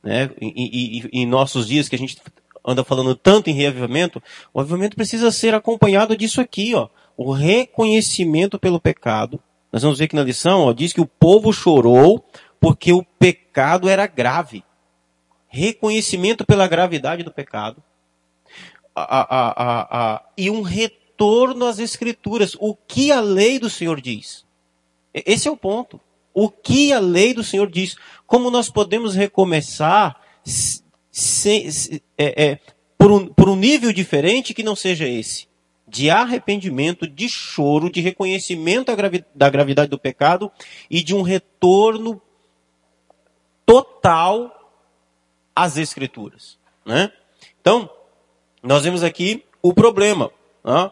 [0.00, 0.30] Né?
[0.40, 2.16] em nossos dias que a gente
[2.64, 4.22] anda falando tanto em reavivamento,
[4.54, 6.88] o avivamento precisa ser acompanhado disso aqui, ó.
[7.16, 9.40] O reconhecimento pelo pecado.
[9.72, 12.24] Nós vamos ver aqui na lição, ó, diz que o povo chorou
[12.60, 14.64] porque o pecado era grave.
[15.48, 17.82] Reconhecimento pela gravidade do pecado.
[19.02, 22.56] A, a, a, e um retorno às escrituras.
[22.58, 24.44] O que a lei do Senhor diz.
[25.12, 26.00] Esse é o ponto.
[26.32, 27.96] O que a lei do Senhor diz.
[28.26, 32.58] Como nós podemos recomeçar se, é, é,
[32.96, 35.48] por, um, por um nível diferente que não seja esse.
[35.86, 38.94] De arrependimento, de choro, de reconhecimento
[39.34, 40.52] da gravidade do pecado
[40.90, 42.20] e de um retorno
[43.64, 44.54] total
[45.56, 46.58] às Escrituras.
[46.84, 47.10] Né?
[47.60, 47.90] Então,
[48.68, 50.30] nós vemos aqui o problema.
[50.64, 50.90] Né?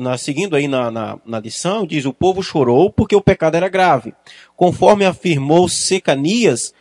[0.00, 3.68] Na, seguindo aí na, na, na, lição, diz: O povo chorou porque o pecado era
[3.68, 4.12] grave,
[4.54, 6.74] conforme afirmou Secanias,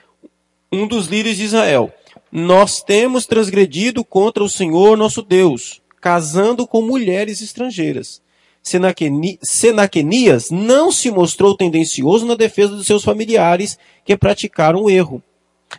[0.71, 1.93] um dos líderes de Israel
[2.35, 8.23] nós temos transgredido contra o Senhor nosso Deus, casando com mulheres estrangeiras.
[9.43, 15.21] Senaquenias não se mostrou tendencioso na defesa dos seus familiares que praticaram o erro.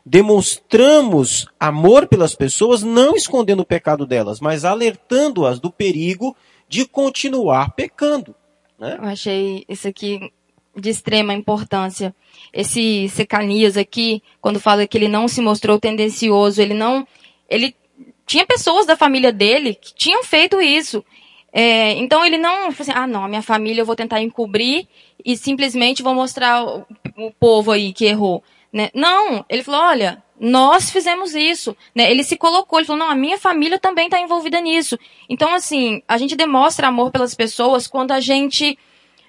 [0.05, 6.37] Demonstramos amor pelas pessoas, não escondendo o pecado delas, mas alertando-as do perigo
[6.69, 8.35] de continuar pecando.
[8.79, 8.99] Né?
[9.01, 10.33] Eu achei isso aqui
[10.77, 12.15] de extrema importância.
[12.53, 17.07] Esse Secanias aqui, quando fala que ele não se mostrou tendencioso, ele não,
[17.49, 17.75] ele
[18.27, 21.05] tinha pessoas da família dele que tinham feito isso.
[21.53, 24.89] É, então ele não, assim, ah não, a minha família eu vou tentar encobrir
[25.25, 26.85] e simplesmente vou mostrar o,
[27.17, 28.43] o povo aí que errou.
[28.75, 28.91] Né?
[28.93, 31.77] Não, ele falou, olha, nós fizemos isso.
[31.95, 32.11] Né?
[32.11, 34.99] Ele se colocou, ele falou, não, a minha família também está envolvida nisso.
[35.29, 38.77] Então, assim, a gente demonstra amor pelas pessoas quando a gente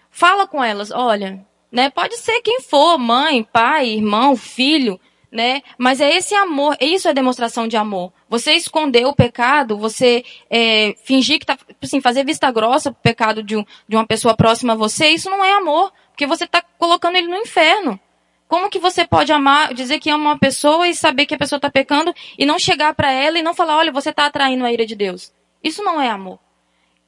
[0.10, 1.92] fala com elas, olha, né?
[1.92, 5.00] Pode ser quem for, mãe, pai, irmão, filho,
[5.32, 5.62] né?
[5.78, 8.12] Mas é esse amor, isso é demonstração de amor.
[8.28, 13.44] Você esconder o pecado, você é, fingir que tá, assim, fazer vista grossa pro pecado
[13.44, 16.64] de, um, de uma pessoa próxima a você, isso não é amor, porque você está
[16.80, 18.00] colocando ele no inferno.
[18.48, 21.58] Como que você pode amar, dizer que ama uma pessoa e saber que a pessoa
[21.58, 24.72] está pecando e não chegar para ela e não falar, olha, você está atraindo a
[24.72, 25.34] ira de Deus?
[25.64, 26.40] Isso não é amor.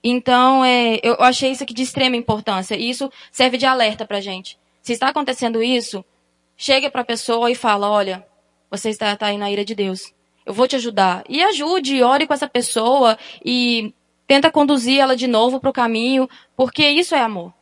[0.04, 4.22] Então, é, eu achei isso aqui de extrema importância e isso serve de alerta para
[4.22, 4.58] gente.
[4.82, 6.04] Se está acontecendo isso,
[6.56, 8.26] chega para a pessoa e fala, olha,
[8.70, 10.14] você está atraindo a ira de Deus.
[10.46, 11.24] Eu vou te ajudar.
[11.28, 13.94] E ajude, ore com essa pessoa e
[14.26, 17.54] tenta conduzir ela de novo para o caminho, porque isso é amor.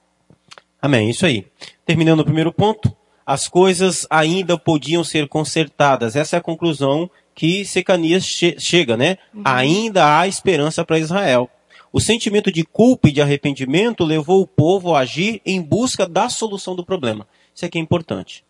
[0.82, 1.48] Amém, isso aí.
[1.86, 6.16] Terminando o primeiro ponto, as coisas ainda podiam ser consertadas.
[6.16, 9.18] Essa é a conclusão que Secanias che chega, né?
[9.34, 9.42] Uhum.
[9.44, 11.50] Ainda há esperança para Israel.
[11.92, 16.30] O sentimento de culpa e de arrependimento levou o povo a agir em busca da
[16.30, 17.28] solução do problema.
[17.54, 18.44] Isso aqui é importante.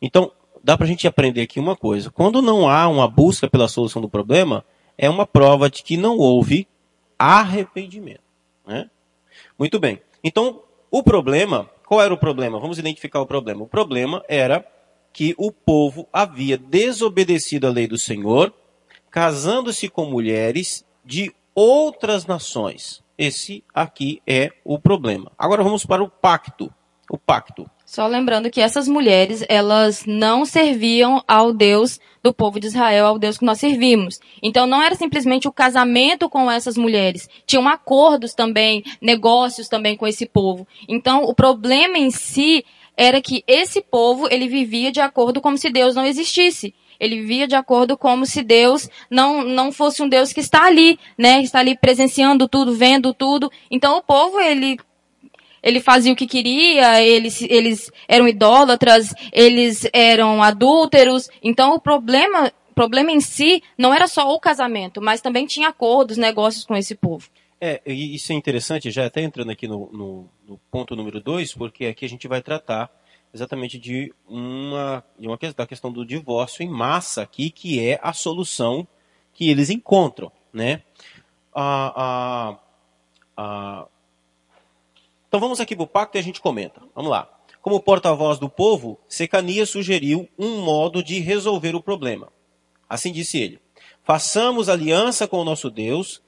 [0.00, 0.30] Então,
[0.62, 2.10] dá para a gente aprender aqui uma coisa.
[2.10, 4.64] Quando não há uma busca pela solução do problema,
[4.96, 6.68] é uma prova de que não houve
[7.18, 8.20] arrependimento.
[8.66, 8.88] Né?
[9.58, 10.00] Muito bem.
[10.22, 12.60] Então, o problema qual era o problema?
[12.60, 13.64] Vamos identificar o problema.
[13.64, 14.64] O problema era
[15.12, 18.54] que o povo havia desobedecido a lei do Senhor,
[19.10, 23.02] casando-se com mulheres de outras nações.
[23.18, 25.32] Esse aqui é o problema.
[25.36, 26.72] Agora vamos para o pacto.
[27.10, 27.68] O pacto.
[27.90, 33.18] Só lembrando que essas mulheres, elas não serviam ao Deus do povo de Israel, ao
[33.18, 34.20] Deus que nós servimos.
[34.40, 37.28] Então não era simplesmente o casamento com essas mulheres.
[37.44, 40.68] Tinham acordos também, negócios também com esse povo.
[40.88, 42.64] Então o problema em si
[42.96, 46.72] era que esse povo, ele vivia de acordo como se Deus não existisse.
[47.00, 50.96] Ele vivia de acordo como se Deus não, não fosse um Deus que está ali,
[51.18, 51.42] né?
[51.42, 53.50] Está ali presenciando tudo, vendo tudo.
[53.68, 54.78] Então o povo, ele
[55.62, 61.28] ele fazia o que queria, eles, eles eram idólatras, eles eram adúlteros.
[61.42, 66.16] Então o problema, problema em si não era só o casamento, mas também tinha acordos,
[66.16, 67.28] negócios com esse povo.
[67.60, 71.86] É, isso é interessante, já até entrando aqui no, no, no ponto número dois, porque
[71.86, 72.90] aqui a gente vai tratar
[73.32, 78.12] exatamente de uma, de uma da questão do divórcio em massa aqui, que é a
[78.12, 78.86] solução
[79.32, 80.82] que eles encontram, né?
[81.54, 82.58] A, a,
[83.36, 83.86] a,
[85.30, 86.82] então vamos aqui para o pacto e a gente comenta.
[86.92, 87.30] Vamos lá.
[87.62, 92.32] Como porta-voz do povo, Secanias sugeriu um modo de resolver o problema.
[92.88, 93.60] Assim disse ele:
[94.02, 96.20] Façamos aliança com o nosso Deus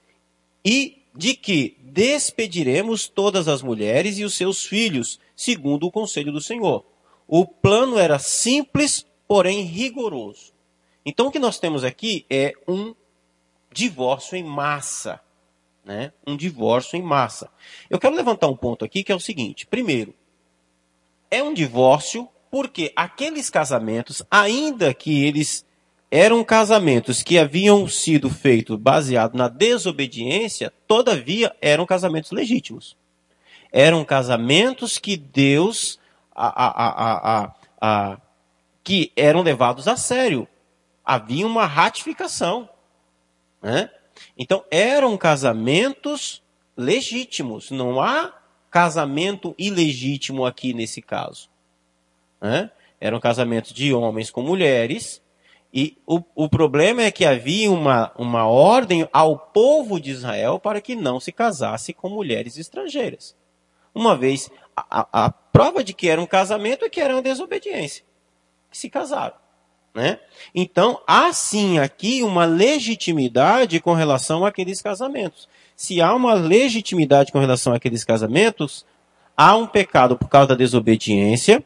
[0.64, 6.40] e de que despediremos todas as mulheres e os seus filhos, segundo o conselho do
[6.40, 6.84] Senhor.
[7.26, 10.52] O plano era simples, porém rigoroso.
[11.04, 12.94] Então o que nós temos aqui é um
[13.72, 15.20] divórcio em massa
[15.84, 17.50] né, um divórcio em massa.
[17.90, 20.14] Eu quero levantar um ponto aqui que é o seguinte: primeiro,
[21.30, 25.64] é um divórcio porque aqueles casamentos, ainda que eles
[26.10, 32.94] eram casamentos que haviam sido feitos baseados na desobediência, todavia eram casamentos legítimos.
[33.72, 35.98] Eram casamentos que Deus,
[36.34, 38.20] a, a, a
[38.84, 40.46] que eram levados a sério.
[41.02, 42.68] Havia uma ratificação.
[43.62, 43.88] Né?
[44.36, 46.42] Então, eram casamentos
[46.76, 47.70] legítimos.
[47.70, 48.34] Não há
[48.70, 51.48] casamento ilegítimo aqui nesse caso.
[52.40, 52.70] Né?
[53.00, 55.22] Eram casamentos de homens com mulheres.
[55.72, 60.80] E o, o problema é que havia uma, uma ordem ao povo de Israel para
[60.80, 63.34] que não se casasse com mulheres estrangeiras.
[63.94, 68.04] Uma vez, a, a prova de que era um casamento é que era uma desobediência.
[68.70, 69.34] Que se casaram.
[69.94, 70.18] Né?
[70.54, 75.48] Então, há sim aqui uma legitimidade com relação àqueles casamentos.
[75.76, 78.86] Se há uma legitimidade com relação àqueles casamentos,
[79.36, 81.62] há um pecado por causa da desobediência,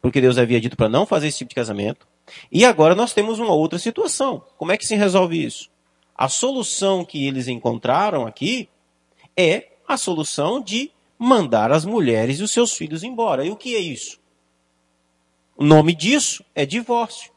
[0.00, 2.06] porque Deus havia dito para não fazer esse tipo de casamento.
[2.50, 4.42] E agora nós temos uma outra situação.
[4.56, 5.68] Como é que se resolve isso?
[6.16, 8.68] A solução que eles encontraram aqui
[9.36, 13.44] é a solução de mandar as mulheres e os seus filhos embora.
[13.44, 14.18] E o que é isso?
[15.56, 17.29] O nome disso é divórcio.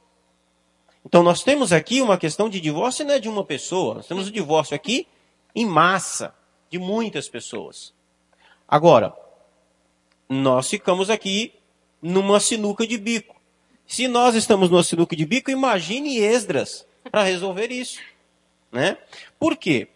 [1.05, 4.27] Então nós temos aqui uma questão de divórcio não é de uma pessoa, nós temos
[4.27, 5.07] o divórcio aqui
[5.55, 6.33] em massa,
[6.69, 7.93] de muitas pessoas.
[8.67, 9.13] Agora,
[10.27, 11.53] nós ficamos aqui
[12.01, 13.35] numa sinuca de bico.
[13.85, 17.99] Se nós estamos numa sinuca de bico, imagine Esdras para resolver isso.
[18.71, 18.97] Né?
[19.37, 19.89] Por quê?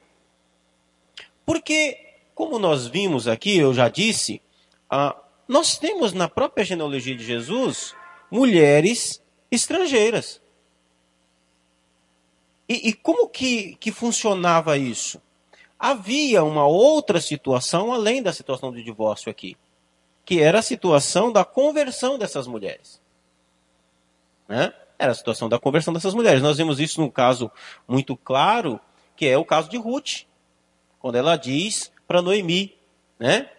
[1.43, 1.97] Porque,
[2.36, 4.41] como nós vimos aqui, eu já disse,
[4.89, 5.15] ah,
[5.47, 7.95] nós temos na própria genealogia de Jesus
[8.29, 9.19] mulheres
[9.49, 10.41] estrangeiras.
[12.68, 15.22] E, e como que, que funcionava isso?
[15.80, 19.55] Havia uma outra situação além da situação do divórcio aqui,
[20.26, 23.01] que era a situação da conversão dessas mulheres.
[24.47, 24.74] Né?
[24.97, 26.41] Era a situação da conversão dessas mulheres.
[26.41, 27.51] Nós vemos isso num caso
[27.88, 28.80] muito claro,
[29.15, 30.24] que é o caso de Ruth.
[30.99, 32.76] Quando ela diz para Noemi,
[33.20, 33.49] né?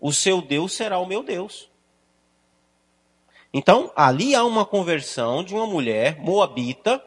[0.00, 1.70] O seu Deus será o meu Deus.
[3.52, 7.04] Então, ali há uma conversão de uma mulher moabita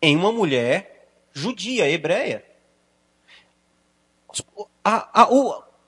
[0.00, 2.44] em uma mulher judia, hebreia.
[4.84, 5.28] A, a,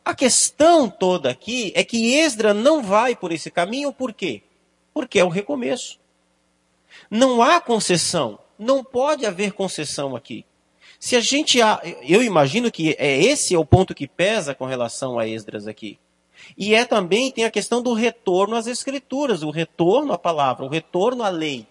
[0.04, 4.42] a questão toda aqui é que Esdra não vai por esse caminho, por quê?
[4.92, 5.98] Porque é o recomeço.
[7.10, 8.38] Não há concessão.
[8.58, 10.44] Não pode haver concessão aqui.
[10.98, 11.58] Se a gente.
[12.02, 15.98] Eu imagino que é esse é o ponto que pesa com relação a Esdras aqui.
[16.56, 20.68] E é também, tem a questão do retorno às escrituras, o retorno à palavra, o
[20.68, 21.66] retorno à lei.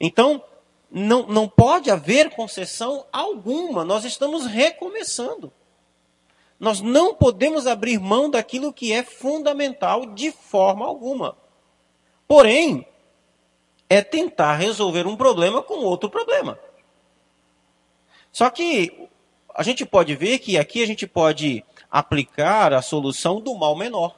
[0.00, 0.42] Então,
[0.90, 5.52] não, não pode haver concessão alguma, nós estamos recomeçando.
[6.58, 11.36] Nós não podemos abrir mão daquilo que é fundamental de forma alguma.
[12.28, 12.86] Porém,
[13.88, 16.58] é tentar resolver um problema com outro problema.
[18.30, 19.08] Só que
[19.54, 24.16] a gente pode ver que aqui a gente pode aplicar a solução do mal menor.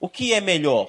[0.00, 0.88] O que é melhor?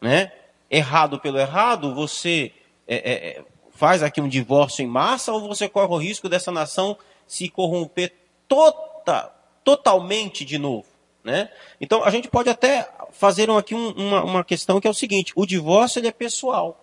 [0.00, 0.32] Né?
[0.70, 2.52] Errado pelo errado, você
[2.86, 6.50] é, é, é, faz aqui um divórcio em massa ou você corre o risco dessa
[6.50, 6.96] nação
[7.26, 8.12] se corromper
[8.48, 9.32] tota,
[9.64, 10.86] totalmente de novo?
[11.22, 11.48] Né?
[11.80, 15.32] Então a gente pode até fazer aqui um, uma, uma questão que é o seguinte:
[15.34, 16.82] o divórcio ele é pessoal.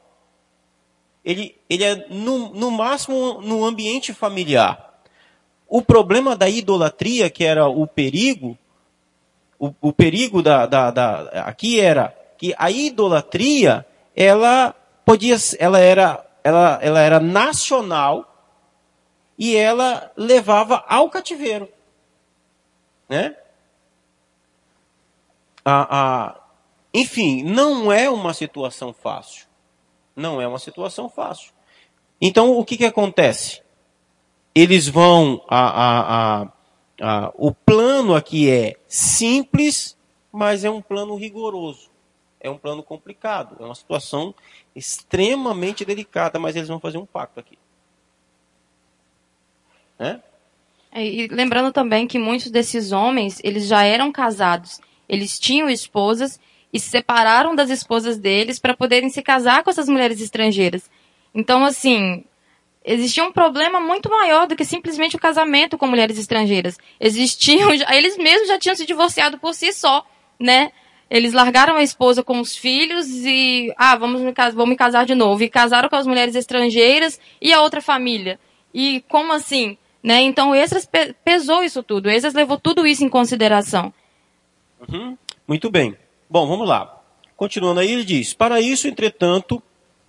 [1.23, 5.01] Ele, ele é no, no máximo no ambiente familiar.
[5.67, 8.57] O problema da idolatria, que era o perigo,
[9.57, 14.75] o, o perigo da, da, da, aqui era que a idolatria, ela
[15.05, 18.29] podia, ela era, ela, ela era nacional
[19.37, 21.69] e ela levava ao cativeiro,
[23.09, 23.35] né?
[25.65, 26.41] A, a,
[26.93, 29.47] enfim, não é uma situação fácil.
[30.15, 31.51] Não é uma situação fácil.
[32.21, 33.63] Então, o que, que acontece?
[34.53, 35.43] eles vão.
[35.47, 36.47] A, a, a,
[37.01, 39.97] a, o plano aqui é simples,
[40.31, 41.89] mas é um plano rigoroso.
[42.43, 43.55] É um plano complicado.
[43.59, 44.35] É uma situação
[44.75, 47.57] extremamente delicada, mas eles vão fazer um pacto aqui.
[49.97, 50.21] Né?
[50.91, 54.79] É, e lembrando também que muitos desses homens, eles já eram casados.
[55.09, 56.39] Eles tinham esposas
[56.71, 60.89] e se separaram das esposas deles para poderem se casar com essas mulheres estrangeiras.
[61.33, 62.23] Então, assim,
[62.83, 66.77] existia um problema muito maior do que simplesmente o casamento com mulheres estrangeiras.
[66.99, 70.05] Existiam, eles mesmos já tinham se divorciado por si só,
[70.39, 70.71] né?
[71.13, 75.13] Eles largaram a esposa com os filhos e, ah, vamos me, vamos me casar de
[75.13, 75.43] novo.
[75.43, 78.39] E casaram com as mulheres estrangeiras e a outra família.
[78.73, 79.77] E como assim?
[80.01, 80.21] Né?
[80.21, 80.89] Então, Esdras
[81.23, 82.09] pesou isso tudo.
[82.09, 83.93] Esdras levou tudo isso em consideração.
[84.89, 85.15] Uhum.
[85.47, 85.95] Muito bem.
[86.27, 86.99] Bom, vamos lá.
[87.37, 89.61] Continuando aí, ele diz: Para isso, entretanto,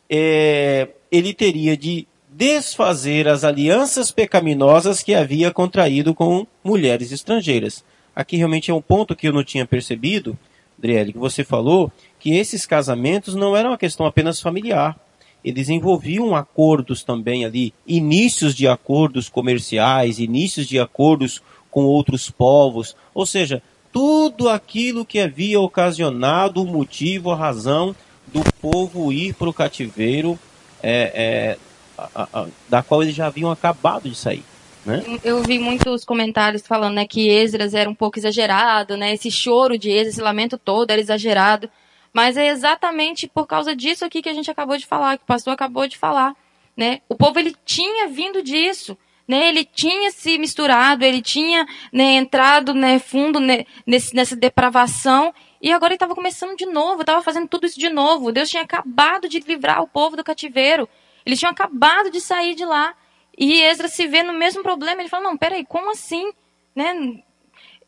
[0.09, 7.84] é, ele teria de desfazer as alianças pecaminosas que havia contraído com mulheres estrangeiras.
[8.16, 10.36] Aqui realmente é um ponto que eu não tinha percebido,
[10.85, 14.99] Adriele, que você falou, que esses casamentos não eram uma questão apenas familiar.
[15.43, 22.95] Eles envolviam acordos também ali, inícios de acordos comerciais, inícios de acordos com outros povos,
[23.14, 23.62] ou seja,
[23.93, 27.95] tudo aquilo que havia ocasionado o motivo, a razão
[28.32, 30.39] do povo ir para o cativeiro
[30.82, 31.59] é, é,
[31.97, 34.45] a, a, da qual eles já haviam acabado de sair.
[34.85, 35.03] Né?
[35.24, 39.14] Eu vi muitos comentários falando né, que Esdras era um pouco exagerado, né?
[39.14, 41.70] Esse choro de Esdras, esse lamento todo era exagerado.
[42.12, 45.26] Mas é exatamente por causa disso aqui que a gente acabou de falar, que o
[45.26, 46.37] pastor acabou de falar.
[46.76, 47.01] Né?
[47.09, 48.97] O povo ele tinha vindo disso.
[49.26, 53.41] Né, ele tinha se misturado, ele tinha né, entrado né, fundo
[53.87, 55.32] nesse, nessa depravação
[55.62, 58.30] e agora ele estava começando de novo, estava fazendo tudo isso de novo.
[58.30, 60.87] Deus tinha acabado de livrar o povo do cativeiro.
[61.24, 62.95] Eles tinham acabado de sair de lá.
[63.37, 65.01] E Ezra se vê no mesmo problema.
[65.03, 66.32] Ele fala: Não, peraí, como assim?
[66.74, 67.22] Né?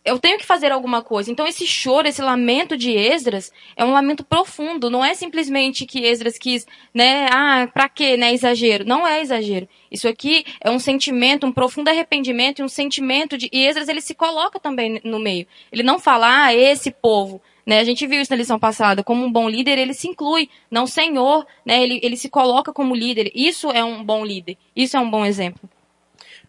[0.05, 1.33] Eu tenho que fazer alguma coisa.
[1.33, 4.89] Então, esse choro, esse lamento de Esdras é um lamento profundo.
[4.89, 7.27] Não é simplesmente que Esdras quis, né?
[7.33, 8.33] Ah, pra quê, né?
[8.33, 8.85] Exagero.
[8.85, 9.69] Não é exagero.
[9.91, 13.49] Isso aqui é um sentimento, um profundo arrependimento e um sentimento de.
[13.53, 15.45] E Esdras, ele se coloca também no meio.
[15.73, 17.43] Ele não fala, ah, esse povo.
[17.67, 17.81] Né?
[17.81, 19.03] A gente viu isso na lição passada.
[19.03, 21.83] Como um bom líder, ele se inclui, não senhor, né?
[21.83, 23.33] ele, ele se coloca como líder.
[23.35, 24.57] Isso é um bom líder.
[24.75, 25.69] Isso é um bom exemplo.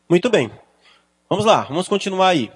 [0.08, 0.52] Muito bem.
[1.30, 2.52] Vamos lá, vamos continuar aí.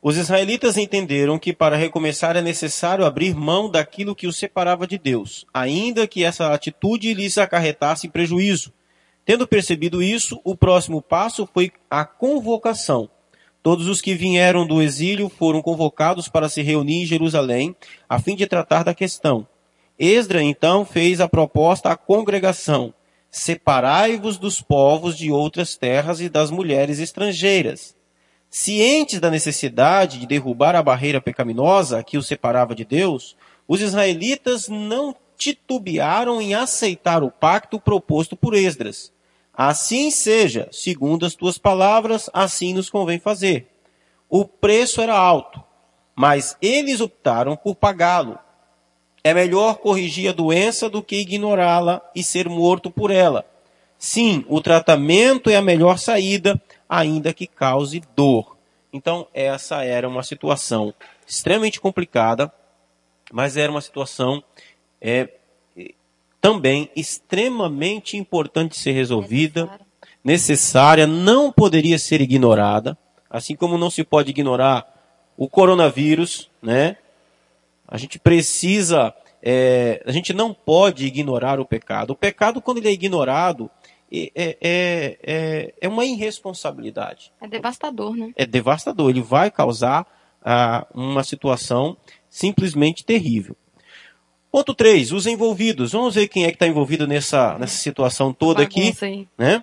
[0.00, 4.96] Os israelitas entenderam que para recomeçar é necessário abrir mão daquilo que os separava de
[4.98, 8.72] Deus, ainda que essa atitude lhes acarretasse prejuízo.
[9.24, 13.10] Tendo percebido isso, o próximo passo foi a convocação.
[13.66, 17.74] Todos os que vieram do exílio foram convocados para se reunir em Jerusalém,
[18.08, 19.44] a fim de tratar da questão.
[19.98, 22.94] Esdra então fez a proposta à congregação:
[23.28, 27.96] Separai-vos dos povos de outras terras e das mulheres estrangeiras.
[28.48, 33.36] Cientes da necessidade de derrubar a barreira pecaminosa que os separava de Deus,
[33.66, 39.12] os israelitas não titubearam em aceitar o pacto proposto por Esdras.
[39.56, 43.66] Assim seja, segundo as tuas palavras, assim nos convém fazer.
[44.28, 45.62] O preço era alto,
[46.14, 48.38] mas eles optaram por pagá-lo.
[49.24, 53.46] É melhor corrigir a doença do que ignorá-la e ser morto por ela.
[53.98, 58.56] Sim, o tratamento é a melhor saída, ainda que cause dor.
[58.92, 60.92] Então, essa era uma situação
[61.26, 62.52] extremamente complicada,
[63.32, 64.44] mas era uma situação
[65.00, 65.28] é,
[66.46, 69.62] também extremamente importante ser resolvida,
[70.24, 71.04] necessária.
[71.04, 72.96] necessária, não poderia ser ignorada,
[73.28, 74.86] assim como não se pode ignorar
[75.36, 76.98] o coronavírus, né?
[77.88, 82.10] A gente precisa, é, a gente não pode ignorar o pecado.
[82.12, 83.68] O pecado, quando ele é ignorado,
[84.12, 87.32] é, é, é, é uma irresponsabilidade.
[87.40, 88.32] É devastador, né?
[88.36, 89.10] É devastador.
[89.10, 90.06] Ele vai causar
[90.44, 91.96] ah, uma situação
[92.28, 93.56] simplesmente terrível.
[94.56, 95.92] Ponto 3, os envolvidos.
[95.92, 98.90] Vamos ver quem é que está envolvido nessa, nessa situação toda aqui.
[99.36, 99.62] Né?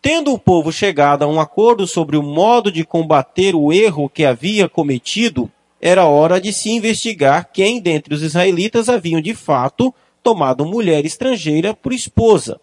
[0.00, 4.24] Tendo o povo chegado a um acordo sobre o modo de combater o erro que
[4.24, 10.64] havia cometido, era hora de se investigar quem dentre os israelitas haviam de fato tomado
[10.64, 12.58] mulher estrangeira por esposa.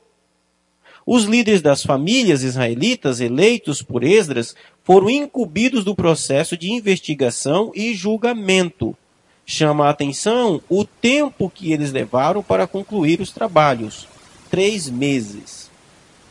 [1.05, 7.93] Os líderes das famílias israelitas eleitos por Esdras foram incumbidos do processo de investigação e
[7.93, 8.97] julgamento
[9.45, 14.07] chama a atenção o tempo que eles levaram para concluir os trabalhos.
[14.49, 15.69] Três meses.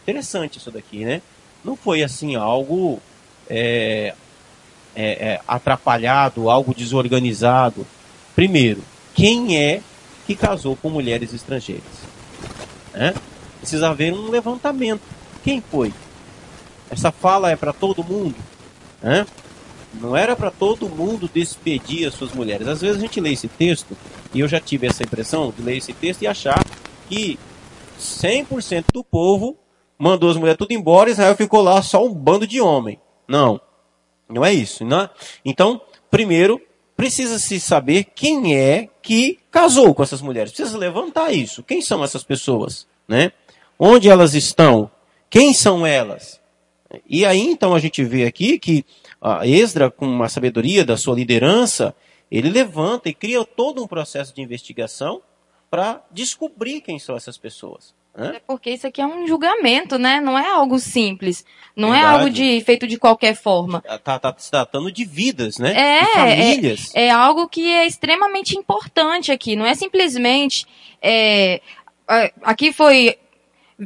[0.02, 1.22] Interessante isso daqui, né?
[1.64, 3.00] Não foi assim algo
[3.48, 4.14] é,
[4.94, 7.86] é, é, atrapalhado, algo desorganizado.
[8.34, 8.82] Primeiro,
[9.14, 9.82] quem é
[10.26, 11.84] que casou com mulheres estrangeiras?
[12.94, 13.14] É?
[13.58, 15.02] Precisa haver um levantamento.
[15.44, 15.92] Quem foi?
[16.90, 18.34] Essa fala é para todo mundo?
[19.02, 19.24] É?
[19.94, 22.68] Não era para todo mundo despedir as suas mulheres.
[22.68, 23.96] Às vezes a gente lê esse texto,
[24.32, 26.64] e eu já tive essa impressão de ler esse texto e achar
[27.08, 27.38] que
[27.98, 29.56] 100% do povo
[29.98, 32.98] mandou as mulheres tudo embora e Israel ficou lá só um bando de homem.
[33.28, 33.60] Não,
[34.28, 34.84] não é isso.
[34.84, 35.10] Não é?
[35.44, 35.80] Então,
[36.10, 36.60] primeiro,
[36.96, 40.52] precisa-se saber quem é que casou com essas mulheres.
[40.52, 41.62] Precisa levantar isso.
[41.62, 42.86] Quem são essas pessoas?
[43.08, 43.32] Né?
[43.78, 44.90] Onde elas estão?
[45.28, 46.40] Quem são elas?
[47.08, 48.84] E aí, então, a gente vê aqui que
[49.20, 51.94] a Esdra, com uma sabedoria da sua liderança,
[52.30, 55.20] ele levanta e cria todo um processo de investigação
[55.70, 57.94] para descobrir quem são essas pessoas.
[58.16, 58.36] Né?
[58.36, 60.20] É porque isso aqui é um julgamento, né?
[60.20, 61.44] Não é algo simples.
[61.76, 62.12] Não Verdade.
[62.12, 63.82] é algo de, feito de qualquer forma.
[63.88, 65.72] Está tá se tratando de vidas, né?
[65.74, 66.90] É, de famílias.
[66.94, 69.54] É, é, algo que é extremamente importante aqui.
[69.54, 70.66] Não é simplesmente.
[71.00, 71.60] É,
[72.42, 73.16] aqui foi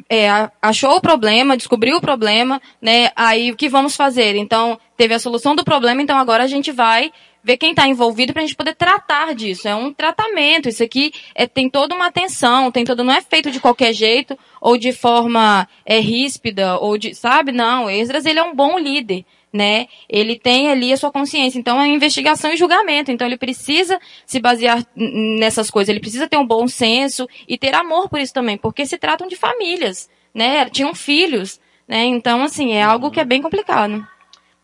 [0.09, 3.11] é, achou o problema, descobriu o problema, né?
[3.15, 4.37] Aí o que vamos fazer?
[4.37, 8.33] Então, teve a solução do problema, então agora a gente vai ver quem está envolvido
[8.33, 9.69] para a gente poder tratar disso.
[9.69, 10.69] É um tratamento.
[10.69, 14.37] Isso aqui é, tem toda uma atenção, tem todo, não é feito de qualquer jeito
[14.61, 17.53] ou de forma é, ríspida ou de, sabe?
[17.53, 17.91] Não.
[17.91, 19.25] Esdras ele é um bom líder
[19.55, 19.87] né?
[20.09, 21.61] Ele tem ali a sua consciência.
[21.61, 23.13] Então é investigação e julgamento.
[23.13, 25.91] Então ele precisa se basear nessas coisas.
[25.91, 29.29] Ele precisa ter um bom senso e ter amor por isso também, porque se tratam
[29.29, 30.69] de famílias, né?
[30.69, 32.05] Tinham filhos, né?
[32.05, 34.05] Então assim é algo que é bem complicado.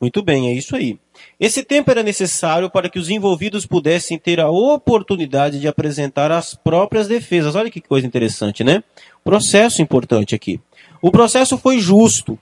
[0.01, 0.99] Muito bem, é isso aí.
[1.39, 6.55] Esse tempo era necessário para que os envolvidos pudessem ter a oportunidade de apresentar as
[6.55, 7.55] próprias defesas.
[7.55, 8.83] Olha que coisa interessante, né?
[9.23, 10.59] Processo importante aqui.
[11.01, 12.39] O processo foi justo,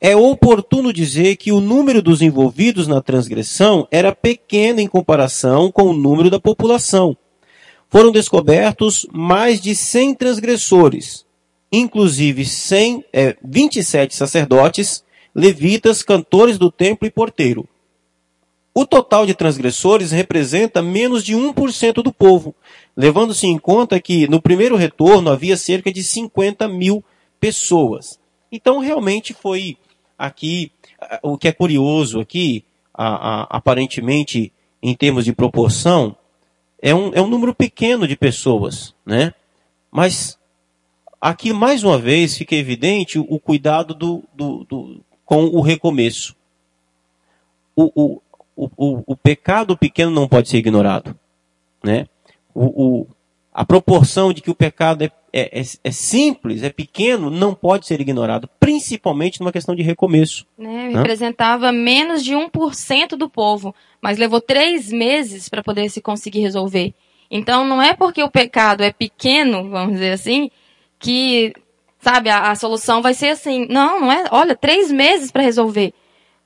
[0.00, 5.84] é oportuno dizer que o número dos envolvidos na transgressão era pequeno em comparação com
[5.84, 7.16] o número da população.
[7.88, 11.24] Foram descobertos mais de 100 transgressores,
[11.72, 17.66] inclusive 100, é, 27 sacerdotes, levitas, cantores do templo e porteiro.
[18.74, 22.54] O total de transgressores representa menos de 1% do povo,
[22.94, 27.02] levando-se em conta que no primeiro retorno havia cerca de 50 mil
[27.40, 28.18] pessoas.
[28.52, 29.78] Então realmente foi
[30.18, 30.72] aqui,
[31.22, 34.52] o que é curioso aqui, a, a, aparentemente,
[34.82, 36.16] em termos de proporção,
[36.80, 39.34] é um, é um número pequeno de pessoas, né?
[39.90, 40.38] Mas
[41.20, 46.34] aqui, mais uma vez, fica evidente o, cuidado do, do, do, com o recomeço.
[47.74, 48.22] O, o,
[48.56, 51.18] o, o, pecado pequeno não pode ser ignorado,
[51.82, 52.06] né?
[52.54, 53.06] O, o,
[53.52, 57.86] a proporção de que o pecado é, é, é, é, simples, é pequeno, não pode
[57.86, 60.46] ser ignorado, principalmente numa questão de recomeço.
[60.56, 60.88] Né?
[60.94, 66.94] Representava menos de 1% do povo, mas levou três meses para poder se conseguir resolver.
[67.30, 70.50] Então não é porque o pecado é pequeno, vamos dizer assim,
[70.98, 71.52] que,
[71.98, 73.66] sabe, a, a solução vai ser assim.
[73.68, 74.24] Não, não é.
[74.30, 75.92] Olha, três meses para resolver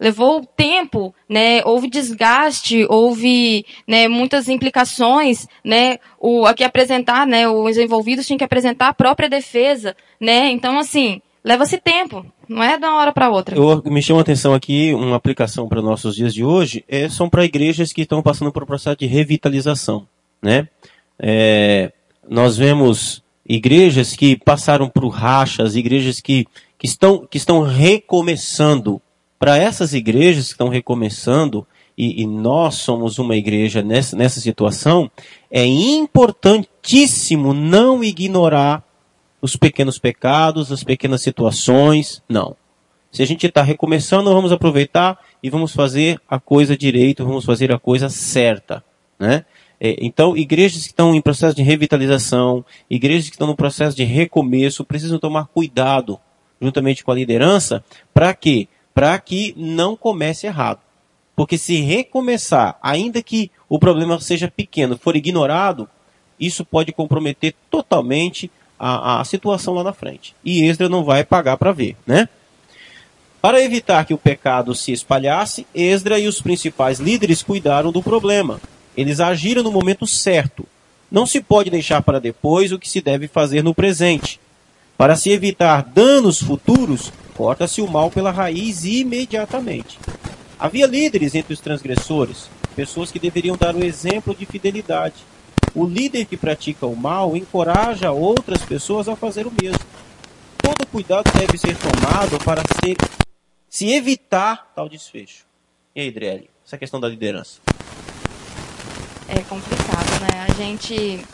[0.00, 1.62] levou tempo, né?
[1.64, 5.98] Houve desgaste, houve né, muitas implicações, né?
[6.18, 7.46] O aqui apresentar, né?
[7.46, 10.50] Os envolvidos tinham que apresentar a própria defesa, né?
[10.50, 13.56] Então assim leva-se tempo, não é de uma hora para outra.
[13.56, 17.28] Eu me chama a atenção aqui uma aplicação para nossos dias de hoje é, são
[17.28, 20.06] para igrejas que estão passando por um processo de revitalização,
[20.42, 20.68] né?
[21.18, 21.92] É,
[22.28, 26.46] nós vemos igrejas que passaram por rachas, igrejas que,
[26.78, 29.02] que, estão, que estão recomeçando
[29.40, 31.66] para essas igrejas que estão recomeçando,
[31.96, 35.10] e, e, nós somos uma igreja nessa, nessa situação,
[35.50, 38.84] é importantíssimo não ignorar
[39.40, 42.22] os pequenos pecados, as pequenas situações.
[42.28, 42.54] Não.
[43.10, 47.72] Se a gente está recomeçando, vamos aproveitar e vamos fazer a coisa direito, vamos fazer
[47.72, 48.84] a coisa certa.
[49.18, 49.46] Né?
[49.80, 54.04] É, então, igrejas que estão em processo de revitalização, igrejas que estão no processo de
[54.04, 56.20] recomeço, precisam tomar cuidado,
[56.60, 57.82] juntamente com a liderança,
[58.12, 58.68] para que
[59.00, 60.80] para que não comece errado.
[61.34, 65.88] Porque se recomeçar, ainda que o problema seja pequeno, for ignorado,
[66.38, 70.34] isso pode comprometer totalmente a, a situação lá na frente.
[70.44, 72.28] E Esdra não vai pagar para ver, né?
[73.40, 78.60] Para evitar que o pecado se espalhasse, Esdra e os principais líderes cuidaram do problema.
[78.94, 80.66] Eles agiram no momento certo.
[81.10, 84.38] Não se pode deixar para depois o que se deve fazer no presente.
[84.98, 87.10] Para se evitar danos futuros,
[87.40, 89.98] corta-se o mal pela raiz imediatamente.
[90.58, 95.24] Havia líderes entre os transgressores, pessoas que deveriam dar o exemplo de fidelidade.
[95.74, 99.80] O líder que pratica o mal encoraja outras pessoas a fazer o mesmo.
[100.58, 102.98] Todo cuidado deve ser tomado para ser,
[103.70, 105.46] se evitar tal desfecho.
[105.96, 107.58] E aí, Drelli, essa questão da liderança?
[109.28, 110.46] É complicado, né?
[110.46, 111.24] A gente.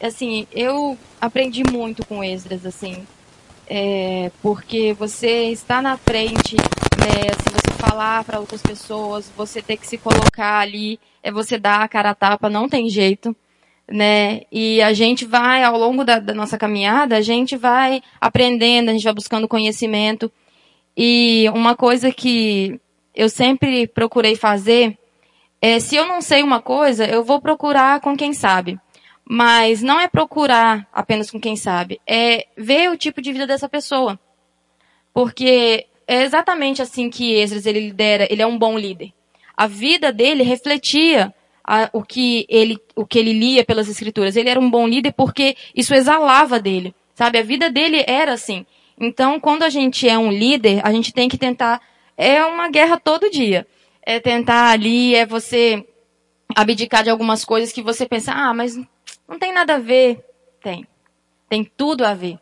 [0.00, 3.06] Assim, eu aprendi muito com Esdras, assim
[3.72, 9.76] é, porque você está na frente, né, se você falar para outras pessoas, você ter
[9.76, 13.34] que se colocar ali, é você dar a cara a tapa, não tem jeito,
[13.88, 18.88] né, e a gente vai, ao longo da, da nossa caminhada, a gente vai aprendendo,
[18.88, 20.32] a gente vai buscando conhecimento,
[20.96, 22.80] e uma coisa que
[23.14, 24.98] eu sempre procurei fazer
[25.62, 28.80] é, se eu não sei uma coisa, eu vou procurar com quem sabe.
[29.32, 33.68] Mas não é procurar apenas com quem sabe, é ver o tipo de vida dessa
[33.68, 34.18] pessoa.
[35.14, 39.12] Porque é exatamente assim que Esdras ele lidera, ele é um bom líder.
[39.56, 44.34] A vida dele refletia a, o, que ele, o que ele lia pelas escrituras.
[44.34, 47.38] Ele era um bom líder porque isso exalava dele, sabe?
[47.38, 48.66] A vida dele era assim.
[48.98, 51.80] Então, quando a gente é um líder, a gente tem que tentar.
[52.16, 53.64] É uma guerra todo dia.
[54.02, 55.86] É tentar ali, é você
[56.56, 58.76] abdicar de algumas coisas que você pensa, ah, mas
[59.30, 60.22] não tem nada a ver.
[60.60, 60.84] Tem.
[61.48, 62.38] Tem tudo a ver.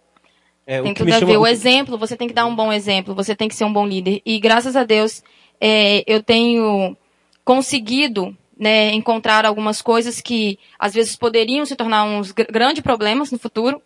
[0.66, 1.36] É, tem tudo a ver.
[1.36, 3.86] O exemplo, você tem que dar um bom exemplo, você tem que ser um bom
[3.86, 4.22] líder.
[4.24, 5.22] E graças a Deus,
[5.60, 6.96] é, eu tenho
[7.44, 13.38] conseguido né, encontrar algumas coisas que às vezes poderiam se tornar uns grandes problemas no
[13.38, 13.80] futuro.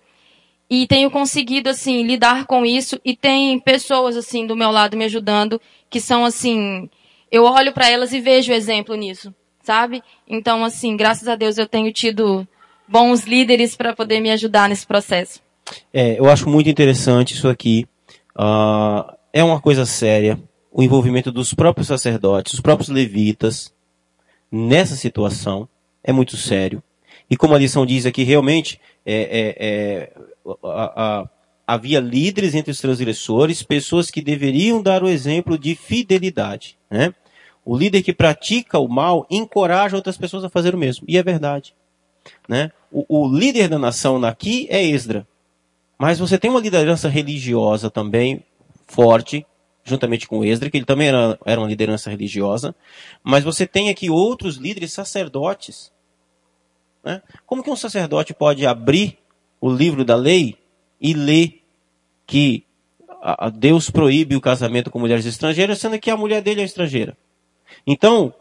[0.70, 2.98] E tenho conseguido, assim, lidar com isso.
[3.04, 6.88] E tem pessoas, assim, do meu lado me ajudando, que são, assim,
[7.30, 10.02] eu olho para elas e vejo exemplo nisso, sabe?
[10.26, 12.48] Então, assim, graças a Deus eu tenho tido
[12.92, 15.40] bons líderes para poder me ajudar nesse processo.
[15.92, 17.86] É, eu acho muito interessante isso aqui.
[18.36, 20.38] Uh, é uma coisa séria
[20.72, 23.72] o envolvimento dos próprios sacerdotes, os próprios levitas
[24.50, 25.68] nessa situação
[26.02, 26.82] é muito sério.
[27.28, 30.12] E como a lição diz aqui, realmente é, é, é,
[30.64, 31.28] a, a,
[31.66, 36.78] havia líderes entre os transgressores, pessoas que deveriam dar o exemplo de fidelidade.
[36.90, 37.14] Né?
[37.64, 41.04] O líder que pratica o mal encoraja outras pessoas a fazer o mesmo.
[41.06, 41.74] E é verdade.
[42.48, 42.70] Né?
[42.90, 45.26] O, o líder da nação aqui é Esdra.
[45.98, 48.44] Mas você tem uma liderança religiosa também
[48.86, 49.46] forte,
[49.84, 52.74] juntamente com Esdra, que ele também era, era uma liderança religiosa.
[53.22, 55.92] Mas você tem aqui outros líderes sacerdotes.
[57.04, 57.22] Né?
[57.46, 59.18] Como que um sacerdote pode abrir
[59.60, 60.58] o livro da lei
[61.00, 61.62] e ler
[62.26, 62.64] que
[63.54, 67.16] Deus proíbe o casamento com mulheres estrangeiras, sendo que a mulher dele é estrangeira?
[67.86, 68.34] Então,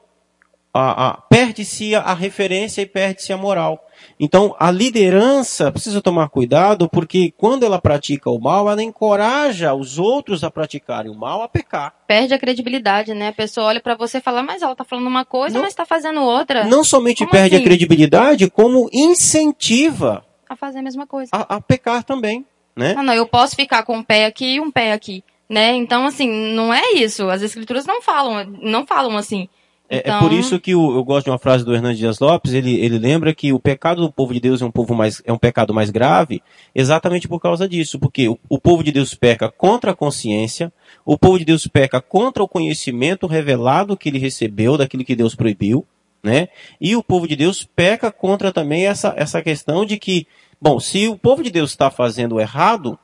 [1.30, 3.86] perde-se a, referência e perde-se a moral.
[4.20, 10.00] Então, a liderança precisa tomar cuidado, porque quando ela pratica o mal, ela encoraja os
[10.00, 11.94] outros a praticarem o mal, a pecar.
[12.08, 13.30] Perde a credibilidade, né?
[13.30, 15.76] A pessoa olha para você e fala, mas ela tá falando uma coisa, não, mas
[15.76, 16.64] tá fazendo outra.
[16.66, 17.64] Não somente como perde assim?
[17.64, 21.30] a credibilidade, como incentiva a fazer a mesma coisa.
[21.34, 22.46] A, a pecar também,
[22.76, 22.96] né?
[22.98, 25.74] Ah, não, eu posso ficar com um pé aqui e um pé aqui, né?
[25.74, 27.30] Então, assim, não é isso.
[27.30, 29.48] As escrituras não falam, não falam assim.
[29.94, 32.18] É, Então- é por isso que o- eu gosto de uma frase do Hernandes Dias
[32.20, 35.22] Lopes, ele, ele lembra que o pecado do povo de Deus é um, povo mais,
[35.26, 36.42] é um pecado mais grave,
[36.74, 40.72] exatamente por causa disso, porque o, o povo de Deus peca contra a consciência,
[41.06, 45.36] o povo de Deus peca contra o conhecimento revelado que ele recebeu daquilo que Deus
[45.36, 45.86] proibiu,
[46.24, 46.48] né?
[46.80, 50.26] E o povo de Deus peca contra também essa, essa questão de que,
[50.62, 52.98] bom, se o povo de Deus está fazendo errado,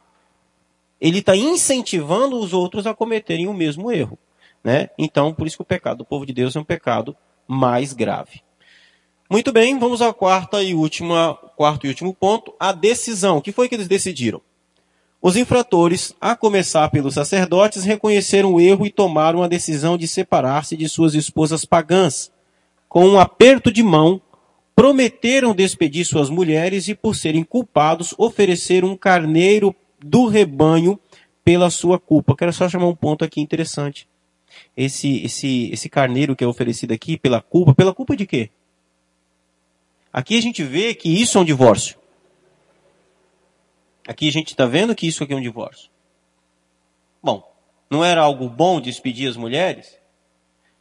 [1.01, 4.17] ele está incentivando os outros a cometerem o mesmo erro.
[4.63, 4.89] Né?
[4.97, 7.15] Então, por isso que o pecado do povo de Deus é um pecado
[7.47, 8.41] mais grave.
[9.29, 13.37] Muito bem, vamos ao quarta e última, quarto e último ponto, a decisão.
[13.37, 14.41] O que foi que eles decidiram?
[15.21, 20.77] Os infratores, a começar pelos sacerdotes, reconheceram o erro e tomaram a decisão de separar-se
[20.77, 22.31] de suas esposas pagãs.
[22.87, 24.21] Com um aperto de mão,
[24.75, 30.99] prometeram despedir suas mulheres e, por serem culpados, ofereceram um carneiro do rebanho
[31.43, 32.35] pela sua culpa.
[32.35, 34.07] Quero só chamar um ponto aqui interessante.
[34.75, 38.49] Esse, esse, esse carneiro que é oferecido aqui pela culpa, pela culpa de quê?
[40.11, 41.97] Aqui a gente vê que isso é um divórcio.
[44.07, 45.89] Aqui a gente está vendo que isso aqui é um divórcio.
[47.21, 47.43] Bom,
[47.89, 49.97] não era algo bom despedir as mulheres?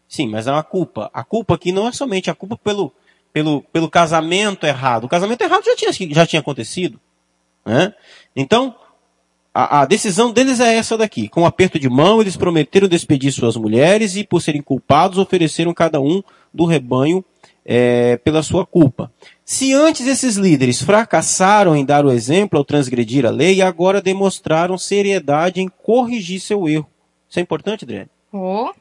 [0.09, 1.11] Sim, mas é uma culpa.
[1.13, 2.93] A culpa aqui não é somente a culpa pelo,
[3.33, 5.05] pelo, pelo casamento errado.
[5.05, 7.01] O casamento errado já tinha, já tinha acontecido.
[7.65, 7.93] Né?
[8.35, 8.77] Então,
[9.59, 11.29] a, a decisão deles é essa daqui.
[11.29, 15.73] Com um aperto de mão, eles prometeram despedir suas mulheres e, por serem culpados, ofereceram
[15.73, 17.25] cada um do rebanho
[17.65, 19.11] é, pela sua culpa.
[19.47, 24.77] Se antes esses líderes fracassaram em dar o exemplo ao transgredir a lei, agora demonstraram
[24.77, 26.87] seriedade em corrigir seu erro.
[27.27, 28.11] Isso é importante, Adriane?
[28.31, 28.73] Oh,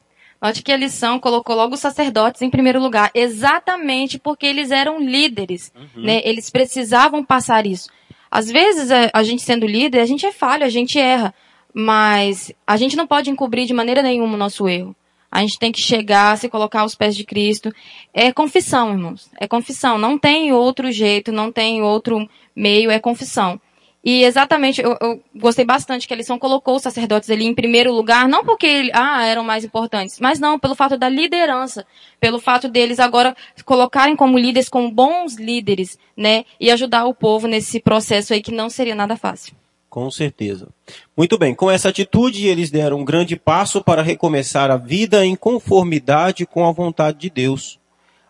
[0.42, 5.00] note que a lição colocou logo os sacerdotes em primeiro lugar, exatamente porque eles eram
[5.00, 6.20] líderes, né?
[6.22, 7.88] Eles precisavam passar isso.
[8.36, 11.34] Às vezes, a, a gente sendo líder, a gente é falho, a gente erra,
[11.72, 14.94] mas a gente não pode encobrir de maneira nenhuma o nosso erro.
[15.30, 17.72] A gente tem que chegar, se colocar aos pés de Cristo.
[18.12, 19.30] É confissão, irmãos.
[19.40, 19.96] É confissão.
[19.96, 23.58] Não tem outro jeito, não tem outro meio, é confissão.
[24.06, 27.92] E exatamente, eu, eu gostei bastante que a lição colocou os sacerdotes ali em primeiro
[27.92, 31.84] lugar, não porque ah, eram mais importantes, mas não, pelo fato da liderança,
[32.20, 37.48] pelo fato deles agora colocarem como líderes, como bons líderes, né, e ajudar o povo
[37.48, 39.56] nesse processo aí que não seria nada fácil.
[39.90, 40.68] Com certeza.
[41.16, 45.34] Muito bem, com essa atitude, eles deram um grande passo para recomeçar a vida em
[45.34, 47.80] conformidade com a vontade de Deus.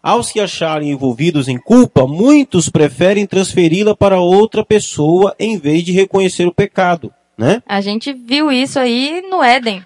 [0.06, 5.90] Aos que acharem envolvidos em culpa, muitos preferem transferi-la para outra pessoa em vez de
[5.90, 7.60] reconhecer o pecado, né?
[7.66, 9.84] A gente viu isso aí no Éden,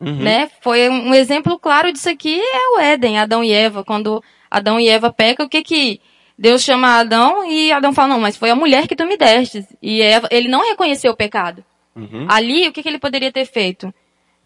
[0.00, 0.16] Uhum.
[0.16, 0.48] né?
[0.62, 3.84] Foi um exemplo claro disso aqui é o Éden, Adão e Eva.
[3.84, 6.00] Quando Adão e Eva pecam, o que que
[6.38, 9.62] Deus chama Adão e Adão fala, não, mas foi a mulher que tu me deste.
[9.82, 11.62] E Eva, ele não reconheceu o pecado.
[11.94, 12.26] Uhum.
[12.30, 13.92] Ali, o que, que ele poderia ter feito?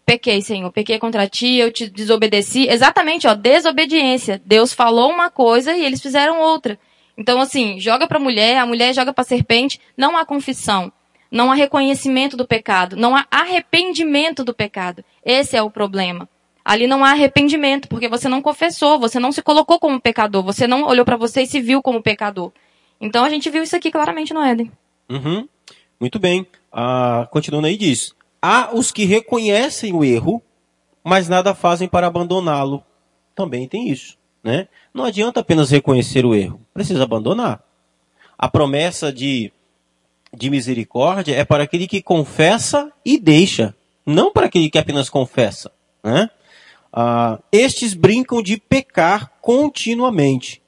[0.05, 2.67] Pequei, Senhor, pequei contra ti, eu te desobedeci.
[2.67, 4.41] Exatamente, ó, desobediência.
[4.45, 6.77] Deus falou uma coisa e eles fizeram outra.
[7.17, 10.91] Então, assim, joga pra mulher, a mulher joga pra serpente, não há confissão.
[11.31, 12.95] Não há reconhecimento do pecado.
[12.95, 15.03] Não há arrependimento do pecado.
[15.25, 16.29] Esse é o problema.
[16.63, 20.65] Ali não há arrependimento, porque você não confessou, você não se colocou como pecador, você
[20.65, 22.51] não olhou pra você e se viu como pecador.
[22.99, 24.71] Então a gente viu isso aqui claramente no Éden.
[25.09, 25.47] Uhum.
[25.99, 26.47] Muito bem.
[26.71, 28.15] Ah, continuando aí diz:
[28.45, 30.39] há os que reconhecem o erro,
[31.03, 32.83] mas nada fazem para abandoná-lo.
[33.33, 34.67] Também tem isso, né?
[34.93, 37.63] Não adianta apenas reconhecer o erro, precisa abandonar.
[38.37, 39.51] A promessa de
[40.37, 43.73] de misericórdia é para aquele que confessa e deixa,
[44.05, 45.71] não para aquele que apenas confessa,
[46.03, 46.29] né?
[46.91, 50.61] Ah, estes brincam de pecar continuamente,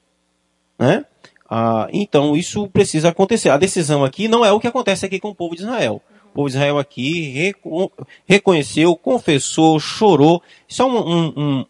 [0.78, 1.04] né?
[1.48, 3.50] Ah, então isso precisa acontecer.
[3.50, 6.02] A decisão aqui não é o que acontece aqui com o povo de Israel.
[6.38, 7.90] Povo de Israel aqui reco-
[8.24, 10.40] reconheceu, confessou, chorou.
[10.68, 11.66] Só um- um- um-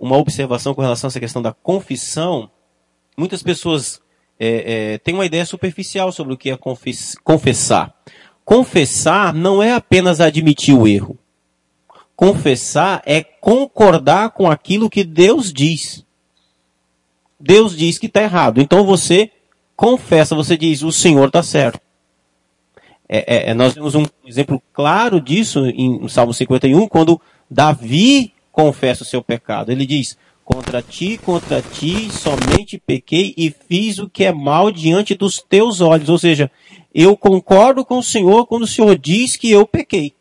[0.00, 2.50] uma observação com relação a essa questão da confissão.
[3.14, 4.00] Muitas pessoas
[4.40, 7.94] é, é, têm uma ideia superficial sobre o que é confes- confessar.
[8.42, 11.18] Confessar não é apenas admitir o erro.
[12.16, 16.06] Confessar é concordar com aquilo que Deus diz.
[17.38, 18.62] Deus diz que está errado.
[18.62, 19.30] Então você
[19.76, 21.85] confessa, você diz, o Senhor está certo.
[23.08, 29.02] É, é, é, nós temos um exemplo claro disso em, Salmo 51, quando Davi confessa
[29.02, 29.70] o seu pecado.
[29.70, 35.14] Ele diz, contra ti, contra ti, somente pequei e fiz o que é mal diante
[35.14, 36.08] dos teus olhos.
[36.08, 36.50] Ou seja,
[36.94, 40.14] eu concordo com o Senhor quando o Senhor diz que eu pequei.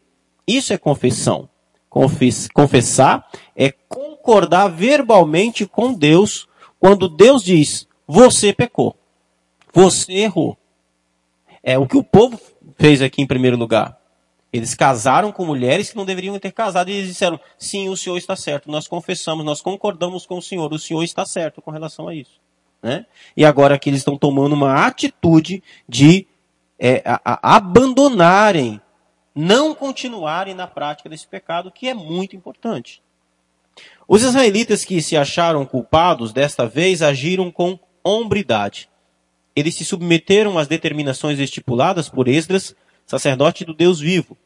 [0.47, 1.49] Isso é confissão.
[1.89, 3.25] Confess- confessar
[3.55, 6.47] é concordar verbalmente com Deus
[6.79, 8.95] quando Deus diz: você pecou,
[9.73, 10.57] você errou.
[11.63, 12.39] É o que o povo
[12.77, 13.97] fez aqui em primeiro lugar.
[14.51, 18.17] Eles casaram com mulheres que não deveriam ter casado e eles disseram: sim, o senhor
[18.17, 18.71] está certo.
[18.71, 20.71] Nós confessamos, nós concordamos com o senhor.
[20.71, 22.39] O senhor está certo com relação a isso.
[22.81, 23.05] Né?
[23.35, 26.27] E agora que eles estão tomando uma atitude de
[26.79, 28.79] é, a, a abandonarem,
[29.33, 33.01] não continuarem na prática desse pecado, que é muito importante.
[34.07, 38.87] Os israelitas que se acharam culpados desta vez agiram com hombridade.
[39.55, 42.75] Eles se submeteram às determinações estipuladas por Esdras,
[43.05, 44.37] sacerdote do Deus vivo,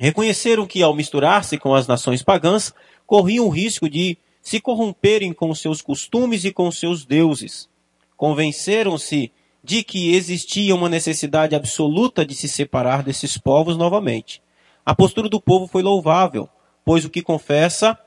[0.00, 2.72] Reconheceram que, ao misturar-se com as nações pagãs,
[3.06, 7.68] corriam o risco de se corromperem com seus costumes e com seus deuses.
[8.16, 9.30] Convenceram-se
[9.62, 14.40] de que existia uma necessidade absoluta de se separar desses povos novamente.
[14.86, 16.48] A postura do povo foi louvável,
[16.82, 17.98] pois o que confessa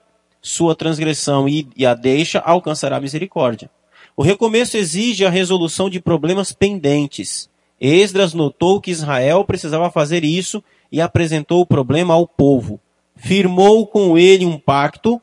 [0.42, 3.70] sua transgressão e, a deixa alcançará misericórdia.
[4.16, 7.50] O recomeço exige a resolução de problemas pendentes.
[7.82, 12.80] Esdras notou que Israel precisava fazer isso e apresentou o problema ao povo.
[13.16, 15.20] Firmou com ele um pacto,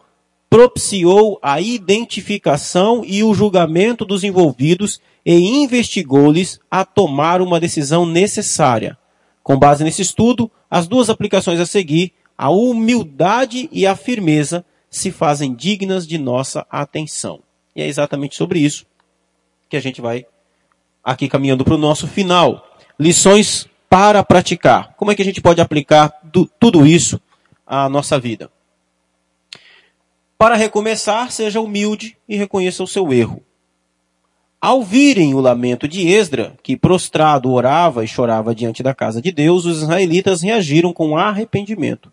[0.48, 8.98] propiciou a identificação e o julgamento dos envolvidos e investigou-lhes a tomar uma decisão necessária.
[9.44, 15.12] Com base nesse estudo, as duas aplicações a seguir, a humildade e a firmeza, se
[15.12, 17.40] fazem dignas de nossa atenção.
[17.80, 18.84] E é exatamente sobre isso
[19.66, 20.26] que a gente vai
[21.02, 22.76] aqui caminhando para o nosso final.
[22.98, 24.92] Lições para praticar.
[24.98, 27.18] Como é que a gente pode aplicar do, tudo isso
[27.66, 28.50] à nossa vida?
[30.36, 33.42] Para recomeçar, seja humilde e reconheça o seu erro.
[34.60, 39.32] Ao virem o lamento de Esdra, que prostrado orava e chorava diante da casa de
[39.32, 42.12] Deus, os israelitas reagiram com arrependimento.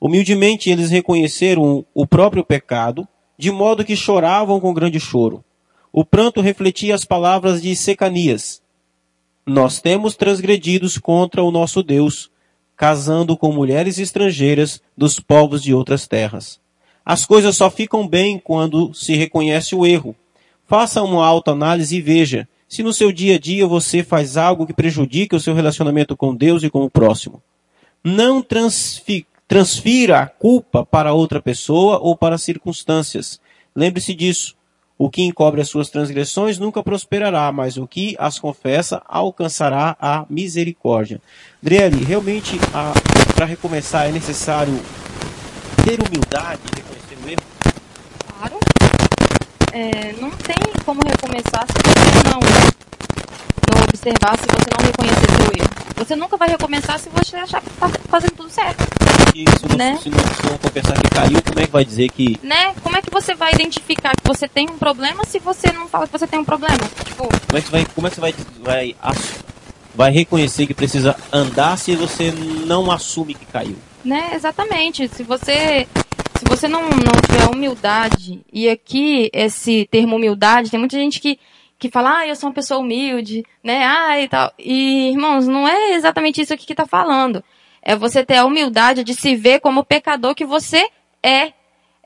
[0.00, 5.44] Humildemente eles reconheceram o próprio pecado, de modo que choravam com grande choro.
[5.92, 8.62] O pranto refletia as palavras de Secanias,
[9.44, 12.30] nós temos transgredidos contra o nosso Deus,
[12.76, 16.60] casando com mulheres estrangeiras dos povos de outras terras.
[17.04, 20.14] As coisas só ficam bem quando se reconhece o erro.
[20.64, 24.72] Faça uma autoanálise e veja se no seu dia a dia você faz algo que
[24.72, 27.42] prejudique o seu relacionamento com Deus e com o próximo.
[28.04, 28.40] Não
[29.46, 33.40] transfira a culpa para outra pessoa ou para circunstâncias.
[33.74, 34.56] Lembre-se disso.
[34.98, 40.24] O que encobre as suas transgressões nunca prosperará, mas o que as confessa alcançará a
[40.30, 41.20] misericórdia.
[41.60, 42.56] Driele, realmente,
[43.34, 44.80] para recomeçar, é necessário
[45.84, 47.42] ter humildade e reconhecer o erro?
[48.38, 48.58] Claro.
[49.72, 52.91] É, não tem como recomeçar se não
[53.92, 55.70] observar, se você não reconhecer seu erro.
[55.96, 58.82] Você nunca vai recomeçar se você achar que está fazendo tudo certo.
[59.34, 59.98] E se não, né?
[60.02, 62.38] se, não, se não que caiu, como é que vai dizer que.
[62.42, 62.74] Né?
[62.82, 66.06] Como é que você vai identificar que você tem um problema se você não fala
[66.06, 66.78] que você tem um problema?
[67.04, 67.28] Tipo...
[67.28, 68.96] Como é que você vai, como é que você vai, vai,
[69.94, 72.32] vai reconhecer que precisa andar se você
[72.66, 73.76] não assume que caiu?
[74.04, 74.32] Né?
[74.34, 75.08] Exatamente.
[75.08, 75.86] Se você
[76.42, 81.38] se você não, não tiver humildade, e aqui esse termo humildade, tem muita gente que,
[81.82, 84.52] que fala, ah, eu sou uma pessoa humilde, né, ah, e tal.
[84.56, 87.42] E, irmãos, não é exatamente isso aqui que está falando.
[87.82, 90.88] É você ter a humildade de se ver como pecador que você
[91.20, 91.52] é.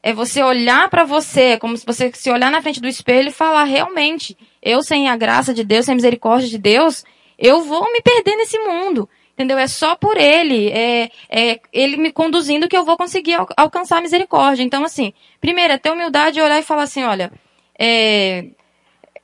[0.02, 3.28] É você olhar para você, é como se você se olhar na frente do espelho
[3.28, 7.04] e falar realmente, eu sem a graça de Deus, sem a misericórdia de Deus,
[7.38, 9.06] eu vou me perder nesse mundo.
[9.34, 9.58] Entendeu?
[9.58, 13.98] É só por ele, é, é ele me conduzindo que eu vou conseguir al alcançar
[13.98, 14.62] a misericórdia.
[14.62, 17.30] Então, assim, primeiro é ter humildade e olhar e falar assim, olha,
[17.78, 18.46] é,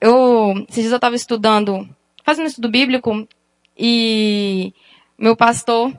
[0.02, 1.88] eu, esses dias eu estava estudando,
[2.24, 3.26] fazendo estudo bíblico,
[3.78, 4.74] e
[5.16, 5.96] meu pastor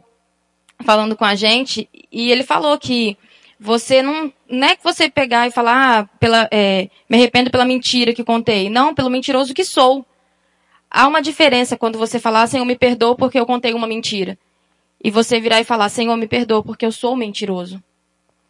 [0.83, 3.17] falando com a gente e ele falou que
[3.57, 7.63] você não, não é que você pegar e falar, ah, pela, é, me arrependo pela
[7.63, 8.69] mentira que contei.
[8.69, 10.05] Não, pelo mentiroso que sou.
[10.91, 14.37] Há uma diferença quando você falar, Senhor, me perdoa porque eu contei uma mentira.
[15.01, 17.81] E você virar e falar, Senhor, me perdoa porque eu sou mentiroso.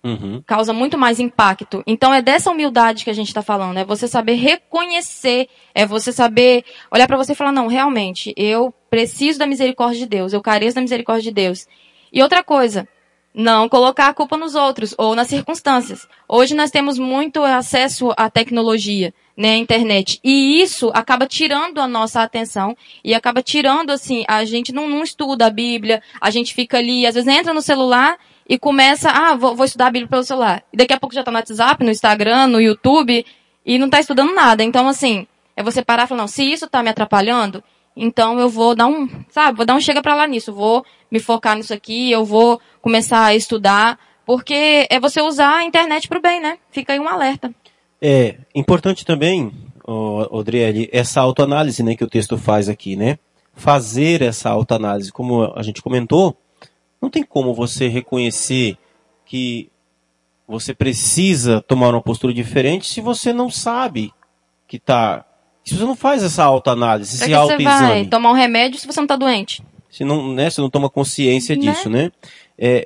[0.04, 0.44] Uhum.
[0.46, 1.82] Causa muito mais impacto.
[1.88, 3.78] Então é dessa humildade que a gente está falando.
[3.78, 8.74] É você saber reconhecer, é você saber olhar para você e falar, não, realmente, eu
[8.90, 11.66] preciso da misericórdia de Deus, eu careço da misericórdia de Deus.
[12.12, 12.88] E outra coisa,
[13.34, 16.08] não colocar a culpa nos outros ou nas circunstâncias.
[16.28, 21.88] Hoje nós temos muito acesso à tecnologia, né, à internet, e isso acaba tirando a
[21.88, 26.54] nossa atenção e acaba tirando assim, a gente não, não estuda a Bíblia, a gente
[26.54, 28.18] fica ali, às vezes entra no celular
[28.48, 30.64] e começa, ah, vou, vou estudar a Bíblia pelo celular.
[30.72, 33.26] E daqui a pouco já está no WhatsApp, no Instagram, no YouTube
[33.66, 34.64] e não está estudando nada.
[34.64, 37.64] Então assim, é você parar e falar, não, se isso está me atrapalhando,
[37.96, 41.20] então eu vou dar um, sabe, vou dar um chega para lá nisso, vou me
[41.20, 46.18] focar nisso aqui, eu vou começar a estudar, porque é você usar a internet para
[46.18, 46.58] o bem, né?
[46.72, 47.54] Fica aí um alerta.
[48.02, 49.52] É importante também,
[49.86, 53.18] Odriele, essa autoanálise né, que o texto faz aqui, né?
[53.54, 56.36] fazer essa autoanálise, como a gente comentou,
[57.04, 58.78] não tem como você reconhecer
[59.26, 59.70] que
[60.48, 64.14] você precisa tomar uma postura diferente se você não sabe
[64.66, 65.26] que está.
[65.66, 67.64] Se você não faz essa autoanálise, esse autoexame.
[67.70, 69.62] Você vai tomar um remédio se você não está doente.
[69.90, 71.62] Se não, né, você não toma consciência né?
[71.62, 72.10] disso, né?
[72.58, 72.84] É,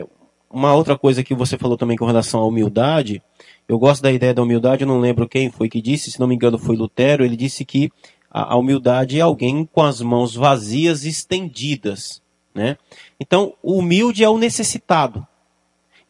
[0.00, 0.06] é,
[0.50, 3.22] uma outra coisa que você falou também com relação à humildade,
[3.66, 6.26] eu gosto da ideia da humildade, eu não lembro quem foi que disse, se não
[6.26, 7.90] me engano foi Lutero, ele disse que
[8.30, 12.22] a, a humildade é alguém com as mãos vazias estendidas,
[12.56, 12.78] né?
[13.20, 15.26] Então, o humilde é o necessitado.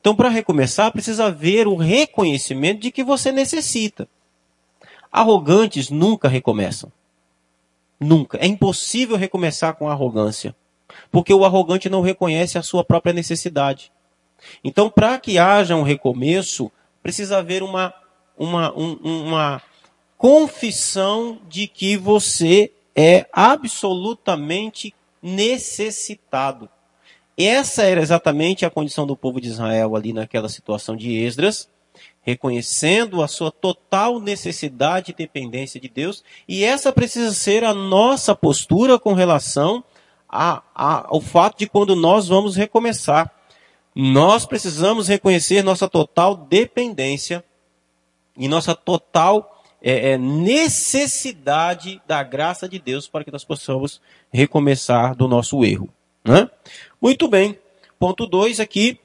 [0.00, 4.08] Então, para recomeçar, precisa haver o reconhecimento de que você necessita.
[5.10, 6.92] Arrogantes nunca recomeçam.
[7.98, 8.38] Nunca.
[8.38, 10.54] É impossível recomeçar com arrogância.
[11.10, 13.90] Porque o arrogante não reconhece a sua própria necessidade.
[14.62, 16.70] Então, para que haja um recomeço,
[17.02, 17.92] precisa haver uma,
[18.38, 19.62] uma, um, uma
[20.16, 24.94] confissão de que você é absolutamente
[25.26, 26.68] necessitado.
[27.36, 31.68] Essa era exatamente a condição do povo de Israel ali naquela situação de Esdras,
[32.22, 38.36] reconhecendo a sua total necessidade e dependência de Deus, e essa precisa ser a nossa
[38.36, 39.82] postura com relação
[40.28, 43.32] a, a, ao fato de quando nós vamos recomeçar.
[43.94, 47.44] Nós precisamos reconhecer nossa total dependência
[48.36, 54.00] e nossa total é, é, necessidade da graça de Deus para que nós possamos
[54.32, 55.88] recomeçar do nosso erro.
[56.24, 56.48] Né?
[57.00, 57.58] Muito bem.
[57.98, 58.98] Ponto 2 aqui.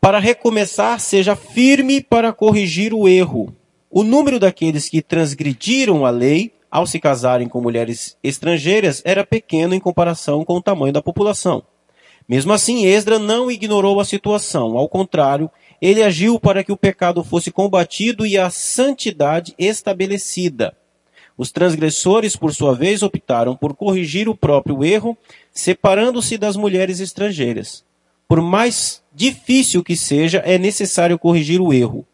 [0.00, 3.54] Para recomeçar, seja firme para corrigir o erro.
[3.90, 9.74] O número daqueles que transgrediram a lei ao se casarem com mulheres estrangeiras era pequeno
[9.74, 11.62] em comparação com o tamanho da população.
[12.28, 14.76] Mesmo assim, Esdra não ignorou a situação.
[14.76, 15.50] Ao contrário,
[15.80, 20.74] ele agiu para que o pecado fosse combatido e a santidade estabelecida.
[21.36, 25.16] Os transgressores, por sua vez, optaram por corrigir o próprio erro,
[25.52, 27.84] separando-se das mulheres estrangeiras.
[28.26, 32.04] Por mais difícil que seja, é necessário corrigir o erro.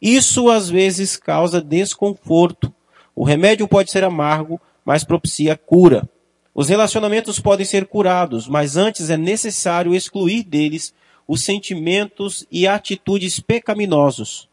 [0.00, 2.72] Isso às vezes causa desconforto.
[3.16, 6.06] O remédio pode ser amargo, mas propicia cura.
[6.54, 10.92] Os relacionamentos podem ser curados, mas antes é necessário excluir deles
[11.26, 14.48] os sentimentos e atitudes pecaminosos.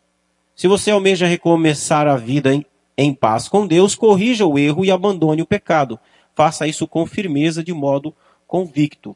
[0.56, 2.66] Se você almeja recomeçar a vida em
[2.98, 6.00] em paz com Deus, corrija o erro e abandone o pecado.
[6.36, 8.14] Faça isso com firmeza, de modo
[8.48, 9.16] convicto.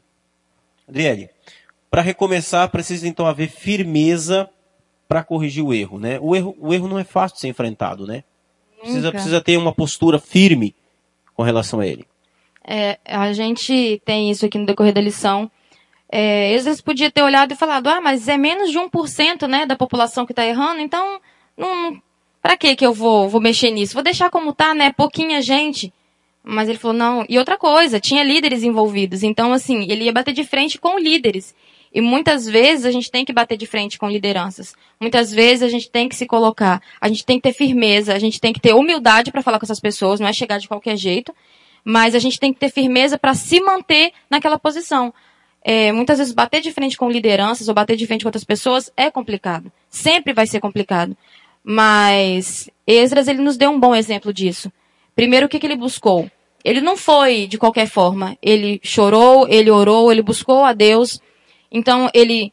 [0.88, 1.30] Adriele,
[1.90, 4.48] para recomeçar, precisa então haver firmeza
[5.08, 6.18] para corrigir o erro, né?
[6.20, 8.24] O erro, o erro não é fácil de ser enfrentado, né?
[8.80, 10.74] Precisa, precisa ter uma postura firme
[11.34, 12.06] com relação a ele.
[12.64, 15.50] É, a gente tem isso aqui no decorrer da lição.
[16.10, 19.74] É, eles podia ter olhado e falado, ah, mas é menos de 1% né, da
[19.74, 21.20] população que está errando, então
[21.56, 22.00] não,
[22.46, 23.94] Pra que que eu vou, vou mexer nisso?
[23.94, 24.92] Vou deixar como tá, né?
[24.92, 25.92] Pouquinha gente.
[26.44, 27.26] Mas ele falou, não.
[27.28, 29.24] E outra coisa, tinha líderes envolvidos.
[29.24, 31.56] Então, assim, ele ia bater de frente com líderes.
[31.92, 34.76] E muitas vezes a gente tem que bater de frente com lideranças.
[35.00, 36.80] Muitas vezes a gente tem que se colocar.
[37.00, 38.14] A gente tem que ter firmeza.
[38.14, 40.20] A gente tem que ter humildade para falar com essas pessoas.
[40.20, 41.34] Não é chegar de qualquer jeito.
[41.84, 45.12] Mas a gente tem que ter firmeza para se manter naquela posição.
[45.68, 48.88] É, muitas vezes bater de frente com lideranças ou bater de frente com outras pessoas
[48.96, 49.72] é complicado.
[49.90, 51.16] Sempre vai ser complicado.
[51.64, 54.70] Mas Esdras ele nos deu um bom exemplo disso.
[55.16, 56.30] Primeiro, o que, que ele buscou?
[56.64, 58.38] Ele não foi de qualquer forma.
[58.40, 61.20] Ele chorou, ele orou, ele buscou a Deus.
[61.68, 62.52] Então ele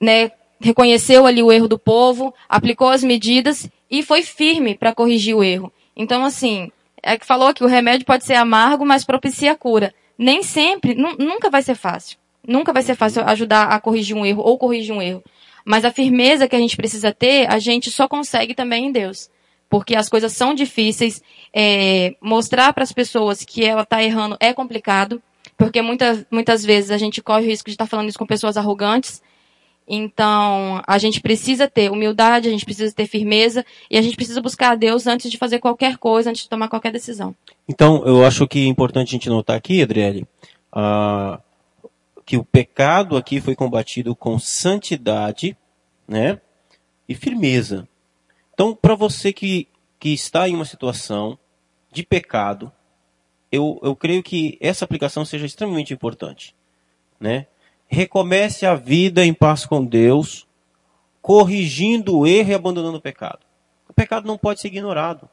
[0.00, 5.36] né, reconheceu ali o erro do povo, aplicou as medidas e foi firme para corrigir
[5.36, 5.70] o erro.
[5.94, 9.94] Então assim, é que falou que o remédio pode ser amargo, mas propicia a cura.
[10.16, 12.16] Nem sempre, nunca vai ser fácil.
[12.46, 15.22] Nunca vai ser fácil ajudar a corrigir um erro ou corrigir um erro.
[15.64, 19.28] Mas a firmeza que a gente precisa ter, a gente só consegue também em Deus.
[19.68, 21.20] Porque as coisas são difíceis.
[21.52, 25.20] É, mostrar para as pessoas que ela está errando é complicado.
[25.56, 28.26] Porque muitas, muitas vezes a gente corre o risco de estar tá falando isso com
[28.26, 29.22] pessoas arrogantes.
[29.88, 34.42] Então, a gente precisa ter humildade, a gente precisa ter firmeza e a gente precisa
[34.42, 37.34] buscar a Deus antes de fazer qualquer coisa, antes de tomar qualquer decisão.
[37.68, 40.26] Então, eu acho que é importante a gente notar aqui, Adriele,
[40.74, 41.40] uh,
[42.26, 45.56] que o pecado aqui foi combatido com santidade,
[46.08, 46.40] né?
[47.08, 47.88] E firmeza.
[48.52, 49.68] Então, para você que,
[50.00, 51.38] que está em uma situação
[51.92, 52.72] de pecado,
[53.50, 56.52] eu, eu creio que essa aplicação seja extremamente importante,
[57.20, 57.46] né?
[57.86, 60.48] Recomece a vida em paz com Deus,
[61.22, 63.46] corrigindo o erro e abandonando o pecado.
[63.88, 65.28] O pecado não pode ser ignorado.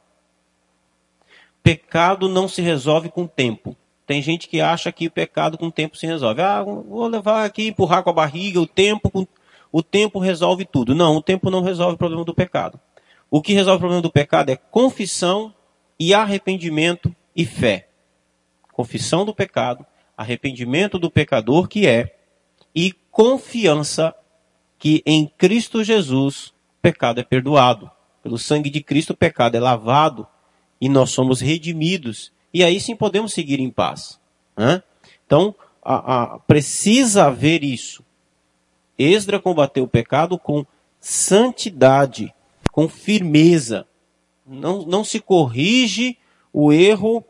[1.60, 3.76] Pecado não se resolve com o tempo.
[4.06, 6.42] Tem gente que acha que o pecado com o tempo se resolve.
[6.42, 9.26] Ah, vou levar aqui, empurrar com a barriga, o tempo,
[9.72, 10.94] o tempo resolve tudo.
[10.94, 12.78] Não, o tempo não resolve o problema do pecado.
[13.30, 15.54] O que resolve o problema do pecado é confissão
[15.98, 17.88] e arrependimento e fé.
[18.72, 19.86] confissão do pecado,
[20.16, 22.16] arrependimento do pecador que é,
[22.74, 24.14] e confiança
[24.78, 27.90] que em Cristo Jesus o pecado é perdoado.
[28.22, 30.26] Pelo sangue de Cristo o pecado é lavado
[30.80, 32.33] e nós somos redimidos.
[32.54, 34.20] E aí sim podemos seguir em paz.
[34.56, 34.80] Né?
[35.26, 35.52] Então,
[35.82, 38.04] a, a, precisa haver isso.
[38.96, 40.64] Esdra combateu o pecado com
[41.00, 42.32] santidade,
[42.70, 43.88] com firmeza.
[44.46, 46.16] Não, não se corrige
[46.52, 47.24] o erro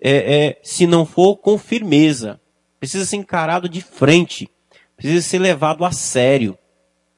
[0.00, 2.40] é, é, se não for com firmeza.
[2.78, 4.48] Precisa ser encarado de frente.
[4.96, 6.56] Precisa ser levado a sério.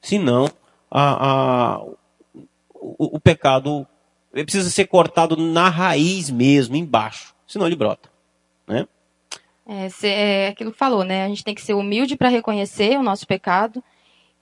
[0.01, 0.49] Senão,
[0.89, 1.83] a, a,
[2.73, 3.85] o, o pecado
[4.31, 7.33] precisa ser cortado na raiz mesmo, embaixo.
[7.47, 8.09] Senão ele brota.
[8.67, 8.87] Né?
[9.67, 11.25] É, é aquilo que falou, né?
[11.25, 13.83] A gente tem que ser humilde para reconhecer o nosso pecado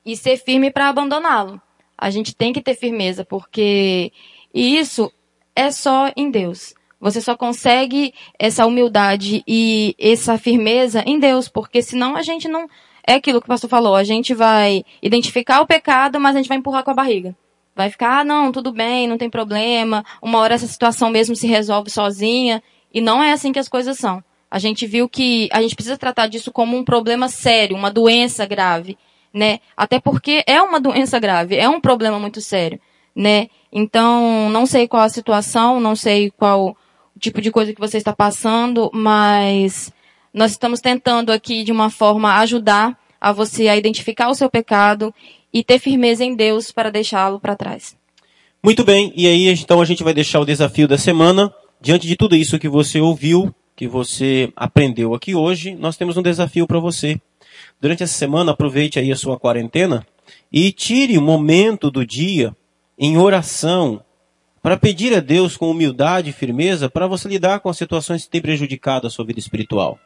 [0.06, 1.62] e ser firme para abandoná-lo.
[1.98, 4.12] A gente tem que ter firmeza, porque
[4.54, 5.12] isso
[5.56, 6.74] é só em Deus.
[7.00, 12.68] Você só consegue essa humildade e essa firmeza em Deus, porque senão a gente não.
[13.06, 16.50] É aquilo que o pastor falou, a gente vai identificar o pecado, mas a gente
[16.50, 17.36] vai empurrar com a barriga.
[17.78, 21.46] Vai ficar, ah, não, tudo bem, não tem problema, uma hora essa situação mesmo se
[21.46, 22.64] resolve sozinha.
[22.92, 24.24] E não é assim que as coisas são.
[24.50, 28.48] A gente viu que a gente precisa tratar disso como um problema sério, uma doença
[28.48, 28.98] grave,
[29.32, 29.60] né?
[29.76, 32.80] Até porque é uma doença grave, é um problema muito sério,
[33.16, 33.48] né?
[33.72, 36.76] Então, não sei qual a situação, não sei qual
[37.16, 39.94] o tipo de coisa que você está passando, mas
[40.34, 45.14] nós estamos tentando aqui de uma forma ajudar a você a identificar o seu pecado
[45.58, 47.98] e ter firmeza em Deus para deixá-lo para trás.
[48.64, 51.52] Muito bem, e aí então a gente vai deixar o desafio da semana.
[51.82, 56.22] Diante de tudo isso que você ouviu, que você aprendeu aqui hoje, nós temos um
[56.22, 57.20] desafio para você.
[57.82, 60.06] Durante essa semana, aproveite aí a sua quarentena
[60.52, 62.56] e tire um momento do dia
[63.00, 64.04] em oração,
[64.62, 68.30] para pedir a Deus com humildade e firmeza para você lidar com as situações que
[68.30, 69.98] têm prejudicado a sua vida espiritual.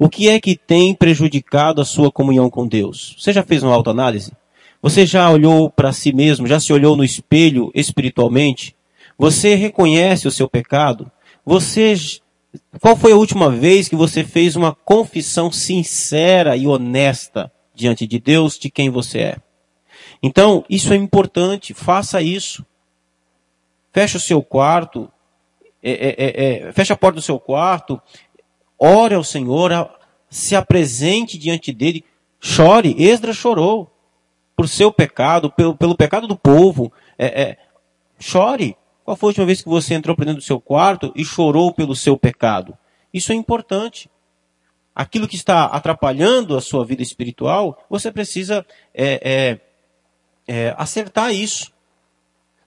[0.00, 3.14] O que é que tem prejudicado a sua comunhão com Deus?
[3.18, 4.32] Você já fez uma autoanálise?
[4.86, 6.46] Você já olhou para si mesmo?
[6.46, 8.76] Já se olhou no espelho espiritualmente?
[9.18, 11.10] Você reconhece o seu pecado?
[11.44, 11.92] Você
[12.80, 18.20] qual foi a última vez que você fez uma confissão sincera e honesta diante de
[18.20, 19.36] Deus de quem você é?
[20.22, 22.64] Então, isso é importante, faça isso.
[23.92, 25.10] Feche o seu quarto,
[25.82, 28.00] é, é, é, é, feche a porta do seu quarto,
[28.78, 29.90] ore ao Senhor,
[30.30, 32.04] se apresente diante dele,
[32.38, 32.94] chore.
[32.96, 33.95] Esdra chorou
[34.56, 36.92] por seu pecado, pelo, pelo pecado do povo.
[37.18, 37.58] É, é,
[38.18, 38.76] chore.
[39.04, 41.72] Qual foi a última vez que você entrou para dentro do seu quarto e chorou
[41.72, 42.76] pelo seu pecado?
[43.14, 44.10] Isso é importante.
[44.94, 49.60] Aquilo que está atrapalhando a sua vida espiritual, você precisa é,
[50.76, 51.70] acertar isso.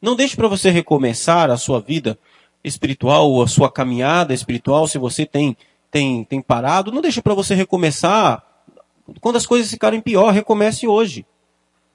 [0.02, 2.18] Não deixe para você recomeçar a sua vida
[2.64, 5.58] espiritual ou a sua caminhada espiritual, se você tem,
[5.92, 8.44] tem, tem parado, não deixe para você recomeçar
[9.20, 11.26] quando as coisas ficarem pior, recomece hoje.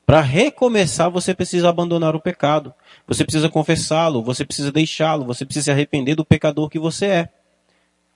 [0.07, 2.75] Para recomeçar, você precisa abandonar o pecado.
[3.07, 7.29] Você precisa confessá-lo, você precisa deixá-lo, você precisa se arrepender do pecador que você é.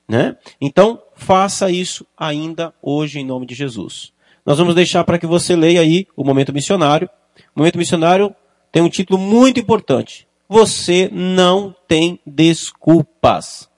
[0.06, 0.36] Né?
[0.60, 4.12] Então, faça isso ainda hoje em nome de Jesus.
[4.44, 7.08] Nós vamos deixar para que você leia aí o momento missionário.
[7.54, 8.34] O momento missionário
[8.72, 10.26] tem um título muito importante.
[10.48, 13.68] Você não tem desculpas.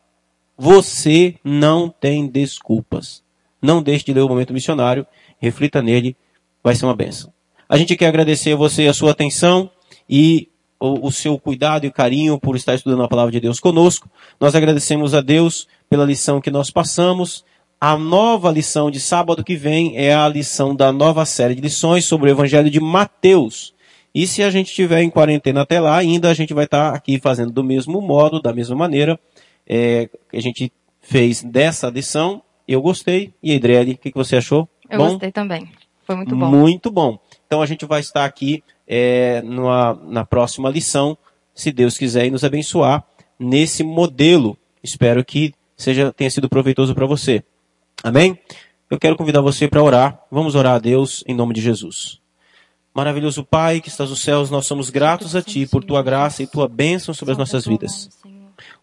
[0.56, 3.24] Você não tem desculpas.
[3.60, 5.06] Não deixe de ler o momento missionário,
[5.38, 6.16] reflita nele,
[6.62, 7.32] vai ser uma benção.
[7.70, 9.70] A gente quer agradecer a você a sua atenção
[10.08, 10.48] e
[10.80, 14.10] o, o, seu cuidado e carinho por estar estudando a palavra de Deus conosco.
[14.40, 17.44] Nós agradecemos a Deus pela lição que nós passamos.
[17.80, 22.06] A nova lição de sábado que vem é a lição da nova série de lições
[22.06, 23.72] sobre o Evangelho de Mateus.
[24.12, 27.20] E se a gente estiver em quarentena até lá, ainda a gente vai estar aqui
[27.20, 29.16] fazendo do mesmo modo, da mesma maneira
[29.64, 32.42] é, que a gente fez dessa lição.
[32.66, 33.32] Eu gostei.
[33.40, 34.68] E Adriele, o que, que você achou?
[34.90, 35.10] Eu bom?
[35.10, 35.70] gostei também.
[36.04, 36.46] Foi muito bom.
[36.46, 37.18] Muito bom.
[37.50, 41.18] Então a gente vai estar aqui é, numa, na próxima lição,
[41.52, 43.04] se Deus quiser, e nos abençoar
[43.36, 44.56] nesse modelo.
[44.84, 47.42] Espero que seja tenha sido proveitoso para você.
[48.04, 48.38] Amém?
[48.88, 50.20] Eu quero convidar você para orar.
[50.30, 52.20] Vamos orar a Deus em nome de Jesus.
[52.94, 56.46] Maravilhoso Pai que estás nos céus, nós somos gratos a Ti por Tua graça e
[56.46, 58.10] Tua bênção sobre as nossas vidas.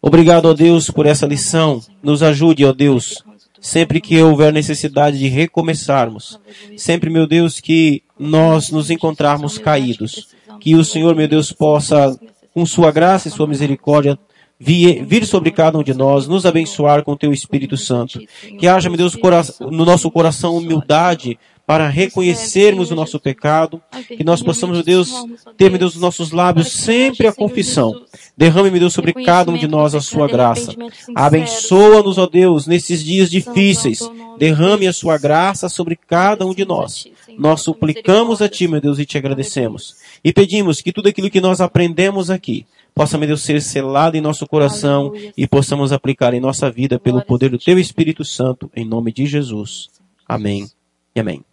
[0.02, 1.82] Obrigado, ó Deus, por essa lição.
[2.04, 3.24] Nos ajude, ó Deus,
[3.62, 6.40] sempre que houver necessidade de recomeçarmos.
[6.78, 10.30] Sempre, meu Deus, que nós nos encontrarmos caídos.
[10.60, 12.18] Que o Senhor, meu Deus, possa,
[12.54, 14.18] com Sua graça e Sua misericórdia,
[14.60, 18.20] vir sobre cada um de nós, nos abençoar com o Teu Espírito Santo.
[18.60, 19.16] Que haja, meu Deus,
[19.60, 21.38] no nosso coração humildade
[21.68, 25.12] para reconhecermos o nosso pecado, que nós possamos, meu Deus,
[25.58, 28.06] ter, meu Deus, os nossos lábios sempre a confissão.
[28.38, 30.74] Derrame, meu Deus, sobre cada um de nós a sua graça.
[31.14, 34.00] Abençoa-nos, ó Deus, nesses dias difíceis.
[34.40, 37.06] Derrame a sua graça sobre cada um de nós.
[37.38, 39.98] Nós suplicamos a Ti, meu Deus, e te agradecemos.
[40.24, 42.66] E pedimos que tudo aquilo que nós aprendemos aqui
[42.96, 47.22] possa, meu Deus, ser selado em nosso coração e possamos aplicar em nossa vida pelo
[47.22, 49.90] poder do Teu Espírito Santo, em nome de Jesus.
[50.26, 50.66] Amém
[51.14, 51.47] e amém.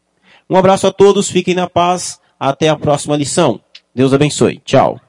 [0.48, 2.20] Um abraço a todos, fiquem na paz.
[2.38, 3.60] Até a próxima lição.
[3.94, 4.60] Deus abençoe.
[4.64, 5.00] Tchau.